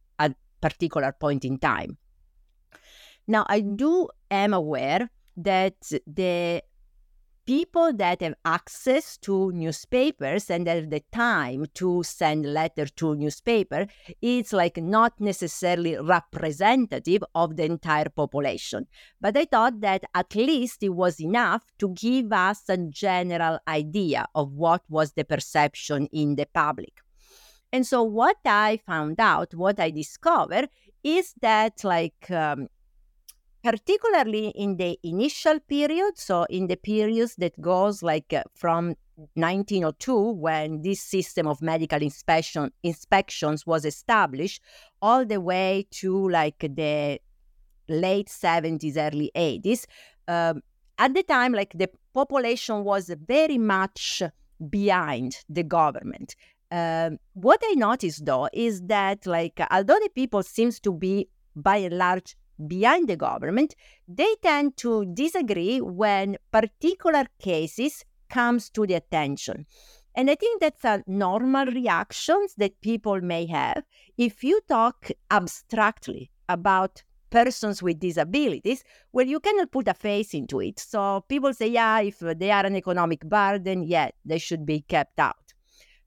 particular 0.64 1.12
point 1.12 1.44
in 1.44 1.58
time. 1.58 1.98
Now, 3.26 3.44
I 3.48 3.60
do 3.60 4.08
am 4.30 4.54
aware 4.54 5.10
that 5.36 5.76
the 6.06 6.62
people 7.46 7.92
that 7.92 8.22
have 8.22 8.34
access 8.46 9.18
to 9.18 9.52
newspapers 9.52 10.48
and 10.48 10.66
have 10.66 10.88
the 10.88 11.02
time 11.12 11.66
to 11.74 12.02
send 12.02 12.46
letter 12.46 12.86
to 12.86 13.14
newspaper 13.14 13.86
it's 14.22 14.50
like 14.50 14.78
not 14.78 15.12
necessarily 15.20 15.94
representative 15.98 17.22
of 17.34 17.56
the 17.56 17.64
entire 17.64 18.08
population 18.08 18.86
but 19.20 19.36
i 19.36 19.44
thought 19.44 19.78
that 19.82 20.02
at 20.14 20.34
least 20.34 20.82
it 20.82 20.94
was 20.94 21.20
enough 21.20 21.62
to 21.78 21.90
give 21.90 22.32
us 22.32 22.62
a 22.70 22.78
general 22.78 23.58
idea 23.68 24.24
of 24.34 24.50
what 24.52 24.82
was 24.88 25.12
the 25.12 25.24
perception 25.24 26.06
in 26.12 26.36
the 26.36 26.46
public 26.54 26.94
and 27.74 27.84
so 27.84 28.04
what 28.04 28.36
I 28.44 28.78
found 28.86 29.18
out, 29.18 29.52
what 29.52 29.80
I 29.80 29.90
discovered 29.90 30.68
is 31.02 31.34
that 31.42 31.82
like 31.82 32.30
um, 32.30 32.68
particularly 33.64 34.50
in 34.50 34.76
the 34.76 34.96
initial 35.02 35.58
period, 35.58 36.16
so 36.16 36.44
in 36.44 36.68
the 36.68 36.76
periods 36.76 37.34
that 37.38 37.60
goes 37.60 38.00
like 38.00 38.32
uh, 38.32 38.44
from 38.54 38.94
1902 39.34 40.34
when 40.34 40.82
this 40.82 41.00
system 41.00 41.48
of 41.48 41.60
medical 41.60 42.00
inspection 42.00 42.70
inspections 42.84 43.66
was 43.66 43.84
established 43.84 44.62
all 45.02 45.24
the 45.24 45.40
way 45.40 45.84
to 45.90 46.28
like 46.28 46.60
the 46.60 47.18
late 47.88 48.28
70s 48.28 48.96
early 48.96 49.32
80s 49.34 49.84
um, 50.28 50.62
at 50.98 51.12
the 51.12 51.24
time 51.24 51.52
like 51.52 51.72
the 51.74 51.90
population 52.12 52.84
was 52.84 53.10
very 53.26 53.58
much 53.58 54.22
behind 54.70 55.44
the 55.48 55.62
government 55.62 56.34
um, 56.74 57.18
what 57.34 57.60
I 57.62 57.74
noticed 57.76 58.24
though 58.24 58.48
is 58.52 58.82
that 58.82 59.26
like 59.26 59.60
although 59.70 60.00
the 60.02 60.10
people 60.14 60.42
seems 60.42 60.80
to 60.80 60.92
be 60.92 61.28
by 61.54 61.76
and 61.76 61.96
large 61.96 62.36
behind 62.66 63.08
the 63.08 63.16
government, 63.16 63.74
they 64.08 64.34
tend 64.42 64.76
to 64.78 65.04
disagree 65.14 65.80
when 65.80 66.36
particular 66.50 67.26
cases 67.38 68.04
comes 68.28 68.70
to 68.70 68.86
the 68.86 68.94
attention. 68.94 69.66
And 70.16 70.30
I 70.30 70.34
think 70.34 70.60
that's 70.60 70.84
a 70.84 71.02
normal 71.06 71.66
reactions 71.66 72.54
that 72.58 72.80
people 72.80 73.20
may 73.20 73.46
have 73.46 73.84
if 74.16 74.42
you 74.42 74.60
talk 74.68 75.10
abstractly 75.30 76.30
about 76.48 77.02
persons 77.30 77.82
with 77.82 77.98
disabilities, 77.98 78.84
well, 79.12 79.26
you 79.26 79.40
cannot 79.40 79.72
put 79.72 79.88
a 79.88 79.94
face 79.94 80.34
into 80.34 80.60
it. 80.60 80.78
So 80.78 81.24
people 81.28 81.52
say, 81.52 81.68
yeah, 81.68 82.00
if 82.00 82.18
they 82.20 82.50
are 82.50 82.64
an 82.64 82.76
economic 82.76 83.20
burden, 83.20 83.82
yeah, 83.82 84.10
they 84.24 84.38
should 84.38 84.64
be 84.64 84.82
kept 84.82 85.18
out. 85.18 85.43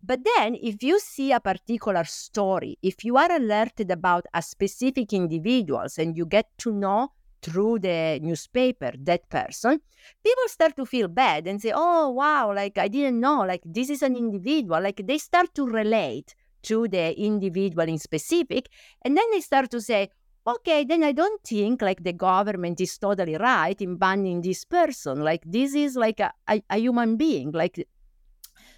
But 0.02 0.22
then, 0.24 0.56
if 0.56 0.84
you 0.84 1.00
see 1.00 1.32
a 1.32 1.40
particular 1.40 2.04
story, 2.06 2.78
if 2.82 3.04
you 3.04 3.18
are 3.18 3.32
alerted 3.32 3.92
about 3.92 4.26
a 4.34 4.42
specific 4.42 5.12
individuals 5.14 5.98
and 5.98 6.16
you 6.16 6.26
get 6.26 6.50
to 6.60 6.72
know 6.72 7.12
through 7.42 7.80
the 7.80 8.20
newspaper 8.22 8.92
that 9.00 9.30
person, 9.30 9.80
people 10.24 10.48
start 10.48 10.76
to 10.76 10.86
feel 10.86 11.08
bad 11.08 11.48
and 11.48 11.62
say, 11.62 11.72
"Oh, 11.76 12.10
wow! 12.10 12.54
Like 12.54 12.78
I 12.78 12.88
didn't 12.88 13.20
know. 13.20 13.42
Like 13.42 13.62
this 13.66 13.90
is 13.90 14.02
an 14.02 14.16
individual." 14.16 14.82
Like 14.82 15.02
they 15.06 15.18
start 15.18 15.54
to 15.56 15.68
relate 15.68 16.36
to 16.64 16.88
the 16.88 17.20
individual 17.20 17.88
in 17.88 17.98
specific, 17.98 18.70
and 19.04 19.16
then 19.18 19.26
they 19.32 19.42
start 19.42 19.72
to 19.72 19.82
say, 19.82 20.10
okay, 20.48 20.86
then 20.86 21.04
I 21.04 21.12
don't 21.12 21.42
think 21.44 21.82
like 21.82 22.04
the 22.04 22.14
government 22.14 22.80
is 22.80 22.98
totally 22.98 23.36
right 23.36 23.80
in 23.82 23.98
banning 23.98 24.42
this 24.42 24.64
person. 24.64 25.22
Like 25.22 25.44
this 25.46 25.76
is 25.76 25.96
like 25.96 26.20
a, 26.20 26.32
a, 26.48 26.64
a 26.70 26.78
human 26.78 27.18
being. 27.18 27.52
Like 27.52 27.86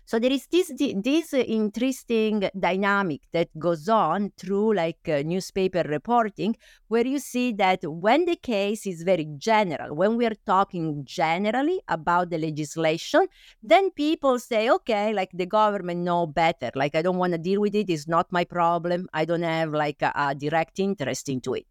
so 0.09 0.17
there 0.17 0.31
is 0.31 0.47
this 0.47 0.71
this 0.75 1.33
interesting 1.35 2.49
dynamic 2.59 3.21
that 3.31 3.47
goes 3.59 3.87
on 3.87 4.31
through 4.37 4.73
like 4.73 5.07
uh, 5.07 5.21
newspaper 5.23 5.83
reporting, 5.87 6.55
where 6.87 7.05
you 7.05 7.19
see 7.19 7.51
that 7.51 7.81
when 7.83 8.25
the 8.25 8.35
case 8.35 8.87
is 8.87 9.03
very 9.03 9.27
general, 9.37 9.95
when 9.95 10.17
we 10.17 10.25
are 10.25 10.33
talking 10.47 11.05
generally 11.05 11.79
about 11.87 12.31
the 12.31 12.39
legislation, 12.39 13.27
then 13.61 13.91
people 13.91 14.39
say, 14.39 14.67
okay, 14.71 15.13
like 15.13 15.29
the 15.31 15.45
government 15.45 15.99
know 15.99 16.25
better. 16.25 16.71
Like 16.73 16.95
I 16.95 17.03
don't 17.03 17.17
want 17.17 17.33
to 17.33 17.37
deal 17.37 17.61
with 17.61 17.75
it. 17.75 17.87
It's 17.87 18.07
not 18.07 18.31
my 18.31 18.45
problem. 18.45 19.07
I 19.13 19.25
don't 19.25 19.43
have 19.43 19.73
like 19.73 20.01
a, 20.01 20.11
a 20.15 20.33
direct 20.33 20.79
interest 20.79 21.29
into 21.29 21.53
it. 21.53 21.67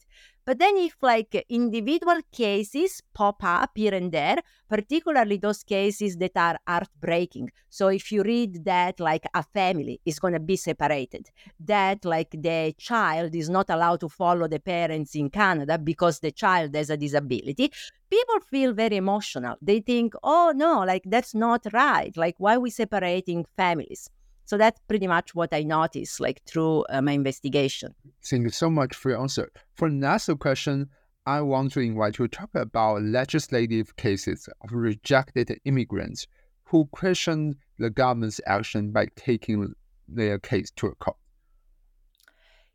But 0.48 0.60
then 0.60 0.78
if 0.78 0.96
like 1.02 1.44
individual 1.50 2.20
cases 2.32 3.02
pop 3.12 3.44
up 3.44 3.72
here 3.74 3.92
and 3.92 4.10
there, 4.10 4.38
particularly 4.66 5.36
those 5.36 5.62
cases 5.62 6.16
that 6.16 6.30
are 6.36 6.58
heartbreaking. 6.66 7.50
So 7.68 7.88
if 7.88 8.10
you 8.10 8.22
read 8.22 8.64
that 8.64 8.98
like 8.98 9.26
a 9.34 9.42
family 9.42 10.00
is 10.06 10.18
going 10.18 10.32
to 10.32 10.40
be 10.40 10.56
separated, 10.56 11.28
that 11.60 12.02
like 12.06 12.30
the 12.30 12.74
child 12.78 13.34
is 13.34 13.50
not 13.50 13.68
allowed 13.68 14.00
to 14.00 14.08
follow 14.08 14.48
the 14.48 14.58
parents 14.58 15.14
in 15.14 15.28
Canada 15.28 15.76
because 15.76 16.20
the 16.20 16.32
child 16.32 16.74
has 16.74 16.88
a 16.88 16.96
disability, 16.96 17.70
people 18.08 18.40
feel 18.50 18.72
very 18.72 18.96
emotional. 18.96 19.56
They 19.60 19.80
think, 19.80 20.14
oh 20.22 20.54
no, 20.56 20.82
like 20.82 21.02
that's 21.04 21.34
not 21.34 21.66
right. 21.74 22.16
Like 22.16 22.36
why 22.38 22.56
we 22.56 22.70
separating 22.70 23.44
families? 23.54 24.08
So 24.48 24.56
that's 24.56 24.80
pretty 24.88 25.06
much 25.06 25.34
what 25.34 25.52
I 25.52 25.62
noticed, 25.62 26.20
like 26.20 26.42
through 26.46 26.86
uh, 26.88 27.02
my 27.02 27.12
investigation. 27.12 27.94
Thank 28.24 28.44
you 28.44 28.48
so 28.48 28.70
much 28.70 28.96
for 28.96 29.10
your 29.10 29.20
answer. 29.20 29.52
For 29.74 29.90
the 29.90 29.94
next 29.94 30.30
question, 30.38 30.88
I 31.26 31.42
want 31.42 31.72
to 31.72 31.80
invite 31.80 32.18
you 32.18 32.28
to 32.28 32.38
talk 32.38 32.54
about 32.54 33.02
legislative 33.02 33.94
cases 33.96 34.48
of 34.62 34.72
rejected 34.72 35.60
immigrants 35.66 36.26
who 36.64 36.86
questioned 36.92 37.56
the 37.78 37.90
government's 37.90 38.40
action 38.46 38.90
by 38.90 39.08
taking 39.16 39.74
their 40.08 40.38
case 40.38 40.70
to 40.76 40.86
a 40.86 40.94
court. 40.94 41.18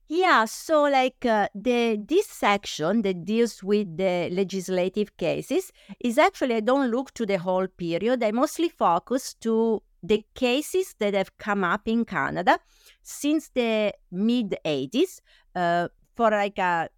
Yeah, 0.08 0.46
so 0.46 0.84
like 0.84 1.26
uh, 1.26 1.48
the 1.56 2.00
this 2.08 2.28
section 2.28 3.02
that 3.02 3.26
deals 3.26 3.64
with 3.64 3.98
the 3.98 4.30
legislative 4.32 5.18
cases 5.18 5.72
is 6.00 6.20
actually 6.20 6.54
I 6.54 6.60
don't 6.60 6.92
look 6.92 7.16
to 7.16 7.26
the 7.26 7.40
whole 7.40 7.66
period. 7.68 8.24
I 8.24 8.30
mostly 8.30 8.70
focus 8.70 9.34
to 9.42 9.82
the 10.04 10.24
cases 10.36 10.96
that 11.00 11.14
have 11.14 11.38
come 11.38 11.64
up 11.64 11.88
in 11.88 12.06
Canada 12.06 12.60
since 13.02 13.50
the 13.50 13.94
mid 14.12 14.56
80s. 14.66 15.22
Uh, 15.56 15.88
for 16.16 16.30
like 16.30 16.60
a 16.60 16.90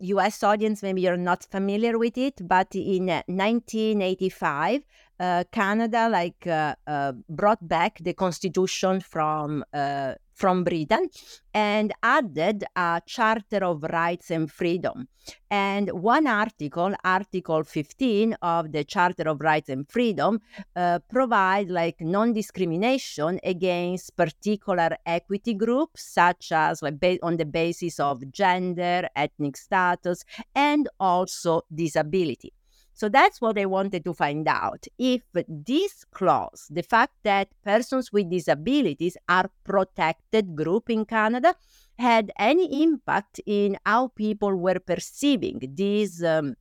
US 0.00 0.42
audience, 0.42 0.82
maybe 0.82 1.00
you're 1.00 1.16
not 1.16 1.44
familiar 1.50 1.98
with 1.98 2.16
it, 2.16 2.46
but 2.46 2.74
in 2.74 3.06
1985, 3.06 4.82
uh, 5.18 5.44
Canada 5.52 6.08
like 6.08 6.46
uh, 6.46 6.74
uh, 6.86 7.12
brought 7.28 7.66
back 7.66 7.98
the 8.00 8.14
constitution 8.14 9.00
from 9.00 9.64
uh, 9.74 10.14
from 10.40 10.64
Britain 10.64 11.06
and 11.52 11.92
added 12.02 12.64
a 12.74 13.02
Charter 13.06 13.62
of 13.62 13.82
Rights 13.82 14.30
and 14.30 14.50
Freedom. 14.50 15.06
And 15.50 15.90
one 15.90 16.26
article, 16.26 16.94
Article 17.04 17.62
15 17.62 18.36
of 18.40 18.72
the 18.72 18.82
Charter 18.84 19.28
of 19.28 19.40
Rights 19.40 19.68
and 19.68 19.86
Freedom, 19.86 20.40
uh, 20.74 21.00
provide 21.10 21.68
like 21.68 22.00
non-discrimination 22.00 23.38
against 23.44 24.16
particular 24.16 24.96
equity 25.04 25.52
groups, 25.52 26.02
such 26.02 26.52
as 26.52 26.80
like 26.80 26.98
ba- 26.98 27.18
on 27.22 27.36
the 27.36 27.44
basis 27.44 28.00
of 28.00 28.32
gender, 28.32 29.08
ethnic 29.14 29.58
status, 29.58 30.24
and 30.54 30.88
also 30.98 31.62
disability. 31.72 32.54
So 32.92 33.08
that's 33.08 33.40
what 33.40 33.58
I 33.58 33.66
wanted 33.66 34.04
to 34.04 34.12
find 34.12 34.46
out. 34.46 34.86
If 34.98 35.22
this 35.48 36.04
clause, 36.04 36.66
the 36.70 36.82
fact 36.82 37.14
that 37.22 37.48
persons 37.64 38.12
with 38.12 38.30
disabilities 38.30 39.16
are 39.28 39.50
protected 39.64 40.54
group 40.54 40.90
in 40.90 41.06
Canada, 41.06 41.54
had 41.98 42.30
any 42.38 42.82
impact 42.82 43.40
in 43.46 43.76
how 43.84 44.08
people 44.08 44.54
were 44.54 44.80
perceiving 44.80 45.60
this 45.74 46.22
um, 46.22 46.56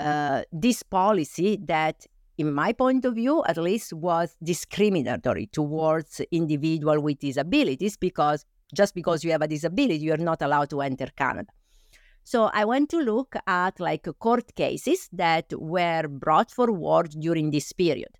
uh, 0.00 0.42
this 0.50 0.82
policy 0.82 1.58
that 1.66 2.06
in 2.38 2.54
my 2.54 2.72
point 2.72 3.04
of 3.04 3.14
view 3.14 3.44
at 3.46 3.58
least 3.58 3.92
was 3.92 4.34
discriminatory 4.42 5.46
towards 5.46 6.22
individual 6.32 6.98
with 7.02 7.18
disabilities 7.18 7.98
because 7.98 8.46
just 8.74 8.94
because 8.94 9.22
you 9.22 9.30
have 9.30 9.42
a 9.42 9.48
disability 9.48 9.98
you're 9.98 10.16
not 10.16 10.40
allowed 10.40 10.70
to 10.70 10.80
enter 10.80 11.08
canada 11.16 11.52
so 12.24 12.50
I 12.52 12.64
went 12.64 12.90
to 12.90 12.98
look 12.98 13.34
at 13.46 13.80
like 13.80 14.08
court 14.18 14.54
cases 14.54 15.08
that 15.12 15.52
were 15.52 16.06
brought 16.08 16.50
forward 16.50 17.10
during 17.18 17.50
this 17.50 17.72
period. 17.72 18.10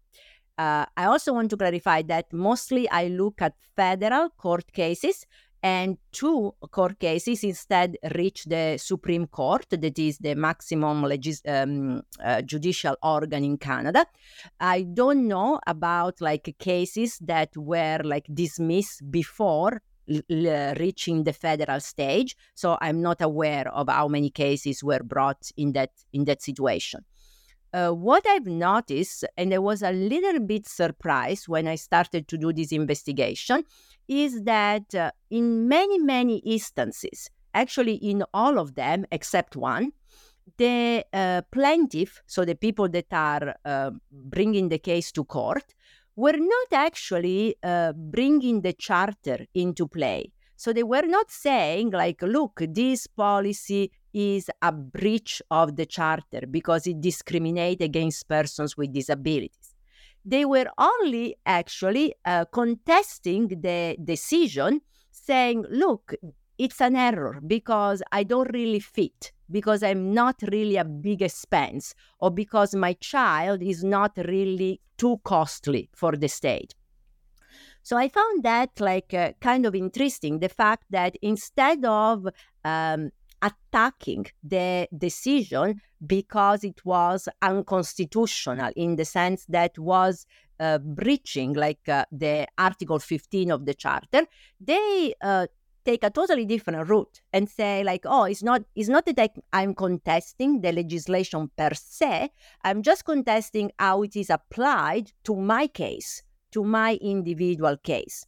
Uh, 0.59 0.85
I 0.97 1.05
also 1.05 1.33
want 1.33 1.51
to 1.51 1.57
clarify 1.57 2.03
that 2.03 2.33
mostly 2.33 2.89
I 2.91 3.09
look 3.09 3.41
at 3.41 3.55
federal 3.77 4.29
court 4.31 4.73
cases 4.73 5.27
and 5.63 5.99
two 6.13 6.55
court 6.71 6.99
cases 6.99 7.45
instead 7.45 7.97
reach 8.15 8.45
the 8.45 8.79
Supreme 8.79 9.27
Court, 9.27 9.67
that 9.71 9.99
is 9.99 10.19
the 10.19 10.35
maximum 10.35 11.03
legis- 11.03 11.43
um, 11.47 12.03
uh, 12.23 12.43
judicial 12.43 12.97
organ 13.03 13.45
in 13.45 13.59
Canada. 13.59 14.07
I 14.59 14.83
don't 14.83 15.29
know 15.29 15.61
about 15.67 16.21
like 16.21 16.57
cases 16.59 17.19
that 17.21 17.57
were 17.57 18.01
like 18.05 18.27
dismissed 18.33 19.11
before 19.11 19.83
l- 20.11 20.75
reaching 20.79 21.25
the 21.25 21.33
federal 21.33 21.81
stage. 21.81 22.37
So 22.55 22.77
I'm 22.81 23.01
not 23.01 23.21
aware 23.21 23.69
of 23.69 23.89
how 23.89 24.09
many 24.09 24.31
cases 24.31 24.83
were 24.83 25.03
brought 25.03 25.51
in 25.57 25.73
that 25.73 25.91
in 26.13 26.25
that 26.25 26.43
situation. 26.43 27.05
Uh, 27.73 27.91
what 27.91 28.27
I've 28.27 28.47
noticed, 28.47 29.25
and 29.37 29.55
I 29.55 29.59
was 29.59 29.83
a 29.83 29.93
little 29.93 30.41
bit 30.41 30.67
surprised 30.67 31.47
when 31.47 31.69
I 31.69 31.77
started 31.77 32.27
to 32.29 32.37
do 32.37 32.53
this 32.53 32.73
investigation, 32.73 33.63
is 34.09 34.43
that 34.43 34.93
uh, 34.93 35.13
in 35.31 35.69
many, 35.69 35.99
many 36.01 36.39
instances, 36.39 37.31
actually 37.55 37.95
in 37.95 38.25
all 38.35 38.59
of 38.59 38.75
them 38.75 39.07
except 39.13 39.55
one, 39.55 39.93
the 40.57 41.05
uh, 41.13 41.43
plaintiff, 41.53 42.21
so 42.27 42.45
the 42.45 42.57
people 42.57 42.89
that 42.89 43.07
are 43.13 43.55
uh, 43.65 43.91
bringing 44.11 44.69
the 44.69 44.79
case 44.79 45.13
to 45.13 45.25
court, 45.25 45.75
were 46.17 46.37
not 46.37 46.73
actually 46.73 47.57
uh, 47.63 47.93
bringing 47.93 48.63
the 48.63 48.73
charter 48.73 49.47
into 49.55 49.87
play. 49.87 50.33
So 50.57 50.73
they 50.73 50.83
were 50.83 51.07
not 51.07 51.31
saying, 51.31 51.91
like, 51.91 52.21
look, 52.21 52.61
this 52.69 53.07
policy 53.07 53.91
is 54.13 54.51
a 54.61 54.73
breach 54.73 55.41
of 55.51 55.77
the 55.77 55.87
charter 55.87 56.43
because 56.51 56.87
it 56.87 57.01
discriminates 57.01 57.83
against 57.83 58.29
persons 58.29 58.77
with 58.77 58.93
disabilities. 58.93 59.75
They 60.25 60.45
were 60.45 60.67
only 60.77 61.37
actually 61.47 62.15
uh, 62.27 62.45
contesting 62.53 63.49
the 63.49 63.97
decision, 64.05 64.83
saying, 65.11 65.65
look, 65.71 66.13
it's 66.61 66.81
an 66.83 66.95
error 66.95 67.41
because 67.47 68.03
I 68.13 68.23
don't 68.23 68.53
really 68.53 68.81
fit, 68.81 69.33
because 69.51 69.83
I'm 69.83 70.13
not 70.13 70.37
really 70.53 70.77
a 70.77 70.85
big 70.85 71.23
expense, 71.23 71.95
or 72.19 72.31
because 72.31 72.75
my 72.75 72.93
child 73.01 73.63
is 73.63 73.83
not 73.83 74.13
really 74.29 74.79
too 74.99 75.21
costly 75.25 75.89
for 75.95 76.13
the 76.13 76.29
state. 76.29 76.75
So 77.83 77.97
I 77.97 78.11
found 78.11 78.43
that 78.43 78.79
like 78.79 79.15
uh, 79.15 79.33
kind 79.41 79.65
of 79.65 79.75
interesting 79.75 80.41
the 80.41 80.51
fact 80.51 80.85
that 80.91 81.17
instead 81.23 81.83
of 81.87 82.27
um, 82.63 83.11
attacking 83.41 84.27
the 84.43 84.87
decision 84.97 85.81
because 86.07 86.63
it 86.63 86.85
was 86.85 87.27
unconstitutional 87.41 88.71
in 88.77 88.97
the 88.97 89.07
sense 89.07 89.47
that 89.49 89.79
was 89.79 90.27
uh, 90.61 90.77
breaching 90.77 91.55
like 91.55 91.89
uh, 91.89 92.05
the 92.13 92.47
article 92.59 92.99
15 92.99 93.51
of 93.51 93.65
the 93.65 93.73
charter 93.73 94.27
they 94.61 95.15
uh, 95.23 95.47
take 95.85 96.05
a 96.05 96.11
totally 96.11 96.45
different 96.45 96.89
route 96.89 97.21
and 97.33 97.49
say 97.49 97.83
like 97.85 98.03
oh 98.05 98.25
it's 98.25 98.43
not 98.43 98.63
it's 98.75 98.89
not 98.89 99.07
that 99.07 99.31
i'm 99.53 99.75
contesting 99.75 100.61
the 100.61 100.73
legislation 100.73 101.51
per 101.57 101.71
se. 101.75 102.31
I'm 102.65 102.83
just 102.83 103.05
contesting 103.05 103.71
how 103.79 104.03
it 104.03 104.17
is 104.17 104.31
applied 104.31 105.13
to 105.25 105.35
my 105.37 105.67
case 105.67 106.23
to 106.53 106.65
my 106.65 106.99
individual 107.01 107.77
case. 107.77 108.27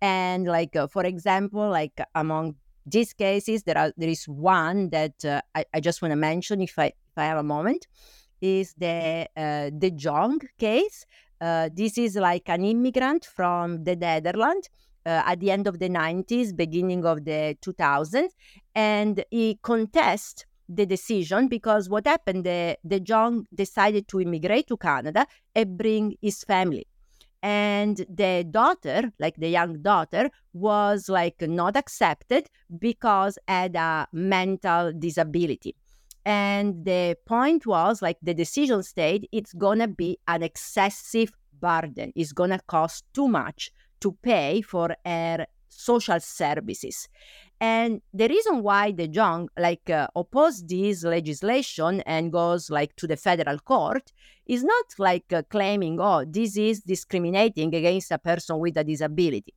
And 0.00 0.46
like 0.46 0.76
uh, 0.76 0.86
for 0.86 1.04
example 1.04 1.68
like 1.70 2.00
among 2.14 2.56
these 2.84 3.12
cases 3.12 3.64
there 3.64 3.78
are 3.78 3.92
there 3.96 4.08
is 4.08 4.24
one 4.26 4.90
that 4.90 5.24
uh, 5.24 5.40
I, 5.54 5.64
I 5.74 5.80
just 5.80 6.02
want 6.02 6.12
to 6.12 6.16
mention 6.16 6.60
if 6.60 6.78
i 6.78 6.86
if 6.86 7.16
i 7.16 7.24
have 7.24 7.38
a 7.38 7.42
moment 7.42 7.86
is 8.40 8.74
the 8.74 9.26
uh, 9.36 9.70
de 9.70 9.90
jong 9.90 10.40
case. 10.58 11.06
Uh, 11.40 11.68
this 11.74 11.98
is 11.98 12.16
like 12.16 12.48
an 12.48 12.64
immigrant 12.64 13.24
from 13.24 13.84
the 13.84 13.94
netherlands 13.94 14.70
uh, 15.06 15.22
at 15.24 15.40
the 15.40 15.50
end 15.50 15.66
of 15.66 15.78
the 15.78 15.88
90s, 15.88 16.54
beginning 16.54 17.06
of 17.06 17.24
the 17.24 17.56
2000s, 17.62 18.30
and 18.74 19.24
he 19.30 19.58
contests 19.62 20.44
the 20.68 20.84
decision 20.84 21.46
because 21.46 21.88
what 21.88 22.06
happened, 22.06 22.44
the, 22.44 22.76
De 22.86 22.98
Jong 22.98 23.46
decided 23.54 24.08
to 24.08 24.20
immigrate 24.20 24.66
to 24.66 24.76
Canada 24.76 25.26
and 25.54 25.78
bring 25.78 26.16
his 26.20 26.42
family. 26.42 26.86
And 27.42 28.04
the 28.08 28.44
daughter, 28.50 29.12
like 29.20 29.36
the 29.36 29.48
young 29.48 29.80
daughter, 29.80 30.28
was 30.52 31.08
like 31.08 31.40
not 31.42 31.76
accepted 31.76 32.48
because 32.80 33.38
had 33.46 33.76
a 33.76 34.08
mental 34.12 34.92
disability. 34.92 35.76
And 36.24 36.84
the 36.84 37.16
point 37.26 37.64
was 37.64 38.02
like 38.02 38.18
the 38.20 38.34
decision 38.34 38.82
state, 38.82 39.28
it's 39.30 39.52
gonna 39.52 39.86
be 39.86 40.18
an 40.26 40.42
excessive 40.42 41.30
burden. 41.60 42.12
It's 42.16 42.32
gonna 42.32 42.58
cost 42.66 43.04
too 43.14 43.28
much 43.28 43.70
to 44.00 44.12
pay 44.22 44.62
for 44.62 44.94
her 45.04 45.46
social 45.68 46.20
services. 46.20 47.08
And 47.60 48.02
the 48.12 48.28
reason 48.28 48.62
why 48.62 48.90
De 48.90 49.08
Jong 49.08 49.48
like 49.58 49.88
uh, 49.88 50.08
oppose 50.14 50.62
this 50.62 51.04
legislation 51.04 52.02
and 52.02 52.30
goes 52.30 52.68
like 52.70 52.94
to 52.96 53.06
the 53.06 53.16
federal 53.16 53.58
court 53.58 54.12
is 54.46 54.62
not 54.62 54.84
like 54.98 55.32
uh, 55.32 55.42
claiming, 55.48 55.98
oh, 56.00 56.24
this 56.26 56.56
is 56.56 56.82
discriminating 56.82 57.74
against 57.74 58.10
a 58.10 58.18
person 58.18 58.58
with 58.58 58.76
a 58.76 58.84
disability. 58.84 59.54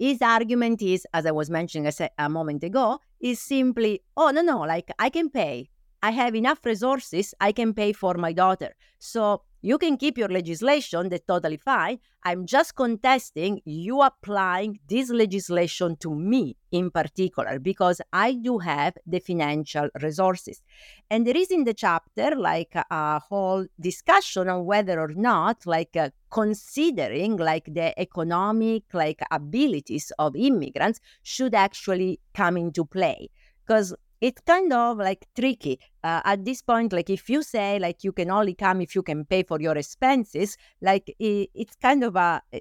his 0.00 0.22
argument 0.22 0.80
is, 0.80 1.06
as 1.12 1.26
I 1.26 1.30
was 1.30 1.50
mentioning 1.50 1.86
a, 1.86 1.92
se- 1.92 2.10
a 2.18 2.28
moment 2.28 2.64
ago, 2.64 3.00
is 3.20 3.38
simply, 3.38 4.02
oh, 4.16 4.30
no, 4.30 4.40
no, 4.40 4.60
like 4.60 4.90
I 4.98 5.10
can 5.10 5.28
pay. 5.28 5.68
I 6.02 6.10
have 6.12 6.34
enough 6.34 6.64
resources, 6.64 7.34
I 7.40 7.52
can 7.52 7.74
pay 7.74 7.92
for 7.92 8.14
my 8.14 8.32
daughter. 8.32 8.74
So 8.98 9.42
you 9.62 9.78
can 9.78 9.96
keep 9.96 10.16
your 10.16 10.28
legislation, 10.28 11.08
that's 11.08 11.24
totally 11.26 11.58
fine. 11.58 11.98
I'm 12.22 12.46
just 12.46 12.76
contesting 12.76 13.60
you 13.64 14.02
applying 14.02 14.78
this 14.88 15.10
legislation 15.10 15.96
to 16.00 16.14
me 16.14 16.56
in 16.70 16.90
particular 16.90 17.58
because 17.58 18.00
I 18.12 18.34
do 18.34 18.58
have 18.58 18.94
the 19.06 19.20
financial 19.20 19.88
resources. 20.02 20.62
And 21.10 21.26
there 21.26 21.36
is 21.36 21.50
in 21.50 21.64
the 21.64 21.74
chapter 21.74 22.36
like 22.36 22.72
a 22.74 23.18
whole 23.20 23.66
discussion 23.80 24.48
on 24.48 24.64
whether 24.64 25.00
or 25.00 25.12
not, 25.14 25.66
like, 25.66 25.96
uh, 25.96 26.10
considering 26.30 27.36
like 27.36 27.64
the 27.64 27.98
economic 28.00 28.84
like 28.92 29.20
abilities 29.30 30.12
of 30.18 30.36
immigrants 30.36 31.00
should 31.22 31.54
actually 31.54 32.20
come 32.34 32.56
into 32.56 32.84
play 32.84 33.28
because 33.66 33.94
it's 34.20 34.40
kind 34.42 34.72
of 34.72 34.98
like 34.98 35.26
tricky 35.34 35.78
uh, 36.04 36.20
at 36.24 36.44
this 36.44 36.62
point 36.62 36.92
like 36.92 37.10
if 37.10 37.28
you 37.30 37.42
say 37.42 37.78
like 37.78 38.04
you 38.04 38.12
can 38.12 38.30
only 38.30 38.54
come 38.54 38.80
if 38.80 38.94
you 38.94 39.02
can 39.02 39.24
pay 39.24 39.42
for 39.42 39.60
your 39.60 39.76
expenses 39.76 40.56
like 40.80 41.14
it, 41.18 41.50
it's 41.54 41.76
kind 41.76 42.04
of 42.04 42.16
a 42.16 42.42
eh, 42.52 42.60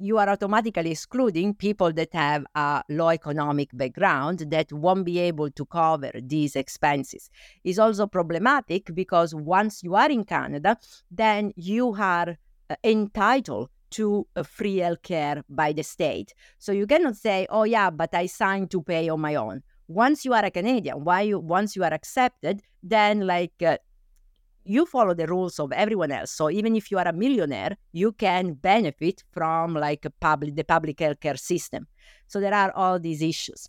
you 0.00 0.16
are 0.18 0.28
automatically 0.28 0.92
excluding 0.92 1.54
people 1.54 1.92
that 1.92 2.12
have 2.12 2.46
a 2.54 2.82
low 2.88 3.08
economic 3.08 3.68
background 3.72 4.38
that 4.50 4.72
won't 4.72 5.04
be 5.04 5.18
able 5.18 5.50
to 5.50 5.66
cover 5.66 6.12
these 6.22 6.54
expenses. 6.54 7.30
It's 7.64 7.80
also 7.80 8.06
problematic 8.06 8.94
because 8.94 9.34
once 9.34 9.82
you 9.82 9.96
are 9.96 10.08
in 10.08 10.24
Canada, 10.24 10.78
then 11.10 11.52
you 11.56 11.96
are 11.98 12.36
uh, 12.70 12.76
entitled 12.84 13.70
to 13.90 14.26
a 14.36 14.44
free 14.44 14.76
healthcare 14.76 15.42
by 15.48 15.72
the 15.72 15.82
state. 15.82 16.32
So 16.58 16.70
you 16.70 16.86
cannot 16.86 17.16
say, 17.16 17.48
oh, 17.50 17.64
yeah, 17.64 17.90
but 17.90 18.14
I 18.14 18.26
signed 18.26 18.70
to 18.70 18.82
pay 18.82 19.08
on 19.08 19.20
my 19.20 19.34
own 19.34 19.64
once 19.88 20.24
you 20.24 20.34
are 20.34 20.44
a 20.44 20.50
Canadian, 20.50 21.02
why 21.02 21.22
you 21.22 21.38
once 21.38 21.74
you 21.74 21.82
are 21.82 21.92
accepted, 21.92 22.62
then 22.82 23.26
like 23.26 23.62
uh, 23.62 23.78
you 24.64 24.84
follow 24.84 25.14
the 25.14 25.26
rules 25.26 25.58
of 25.58 25.72
everyone 25.72 26.12
else. 26.12 26.30
So 26.30 26.50
even 26.50 26.76
if 26.76 26.90
you 26.90 26.98
are 26.98 27.08
a 27.08 27.12
millionaire, 27.12 27.76
you 27.92 28.12
can 28.12 28.52
benefit 28.52 29.24
from 29.32 29.74
like 29.74 30.06
public 30.20 30.54
the 30.54 30.64
public 30.64 30.98
healthcare 30.98 31.38
system. 31.38 31.86
So 32.26 32.38
there 32.40 32.54
are 32.54 32.70
all 32.72 32.98
these 32.98 33.22
issues. 33.22 33.68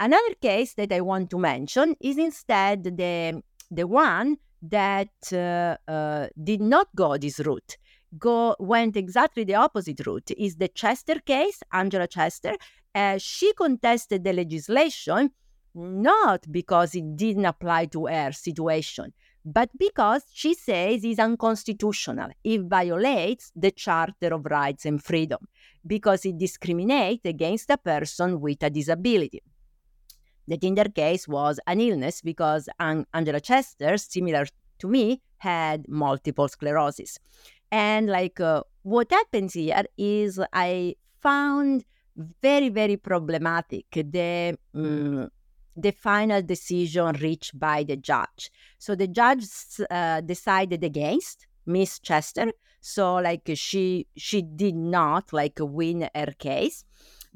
Another 0.00 0.34
case 0.40 0.74
that 0.74 0.92
I 0.92 1.02
want 1.02 1.30
to 1.30 1.38
mention 1.38 1.94
is 2.00 2.18
instead 2.18 2.84
the 2.84 3.42
the 3.70 3.86
one 3.86 4.38
that 4.62 5.08
uh, 5.32 5.76
uh, 5.90 6.28
did 6.42 6.62
not 6.62 6.88
go 6.96 7.18
this 7.18 7.38
route 7.40 7.76
go 8.18 8.54
went 8.58 8.96
exactly 8.96 9.44
the 9.44 9.54
opposite 9.54 10.06
route 10.06 10.30
is 10.38 10.56
the 10.56 10.68
Chester 10.68 11.16
case, 11.26 11.62
Angela 11.72 12.06
Chester, 12.06 12.54
she 13.18 13.52
contested 13.54 14.24
the 14.24 14.32
legislation 14.32 15.30
not 15.74 16.46
because 16.50 16.94
it 16.94 17.16
didn't 17.16 17.44
apply 17.44 17.86
to 17.86 18.06
her 18.06 18.32
situation, 18.32 19.12
but 19.44 19.68
because 19.78 20.24
she 20.32 20.54
says 20.54 21.04
it's 21.04 21.18
unconstitutional. 21.18 22.30
It 22.42 22.62
violates 22.62 23.50
the 23.54 23.72
Charter 23.72 24.34
of 24.34 24.46
Rights 24.46 24.86
and 24.86 25.02
Freedom 25.02 25.38
because 25.86 26.24
it 26.24 26.38
discriminates 26.38 27.24
against 27.24 27.70
a 27.70 27.76
person 27.76 28.40
with 28.40 28.62
a 28.62 28.70
disability. 28.70 29.42
That 30.46 30.62
in 30.62 30.74
their 30.74 30.84
case 30.84 31.26
was 31.26 31.58
an 31.66 31.80
illness 31.80 32.20
because 32.20 32.68
Angela 32.78 33.40
Chester, 33.40 33.96
similar 33.96 34.46
to 34.78 34.88
me, 34.88 35.22
had 35.38 35.88
multiple 35.88 36.48
sclerosis. 36.48 37.18
And 37.72 38.08
like 38.08 38.40
uh, 38.40 38.62
what 38.82 39.10
happens 39.10 39.54
here 39.54 39.84
is 39.98 40.40
I 40.52 40.96
found 41.20 41.84
very, 42.16 42.68
very 42.68 42.96
problematic. 42.96 43.86
The 43.92 44.58
um, 44.74 45.30
the 45.76 45.90
final 45.90 46.40
decision 46.42 47.16
reached 47.20 47.58
by 47.58 47.82
the 47.82 47.96
judge. 47.96 48.50
So 48.78 48.94
the 48.94 49.08
judge 49.08 49.44
uh, 49.90 50.20
decided 50.20 50.84
against 50.84 51.46
Miss 51.66 51.98
Chester. 51.98 52.52
So 52.80 53.16
like 53.16 53.50
she 53.54 54.06
she 54.16 54.42
did 54.42 54.76
not 54.76 55.32
like 55.32 55.58
win 55.58 56.08
her 56.14 56.32
case 56.38 56.84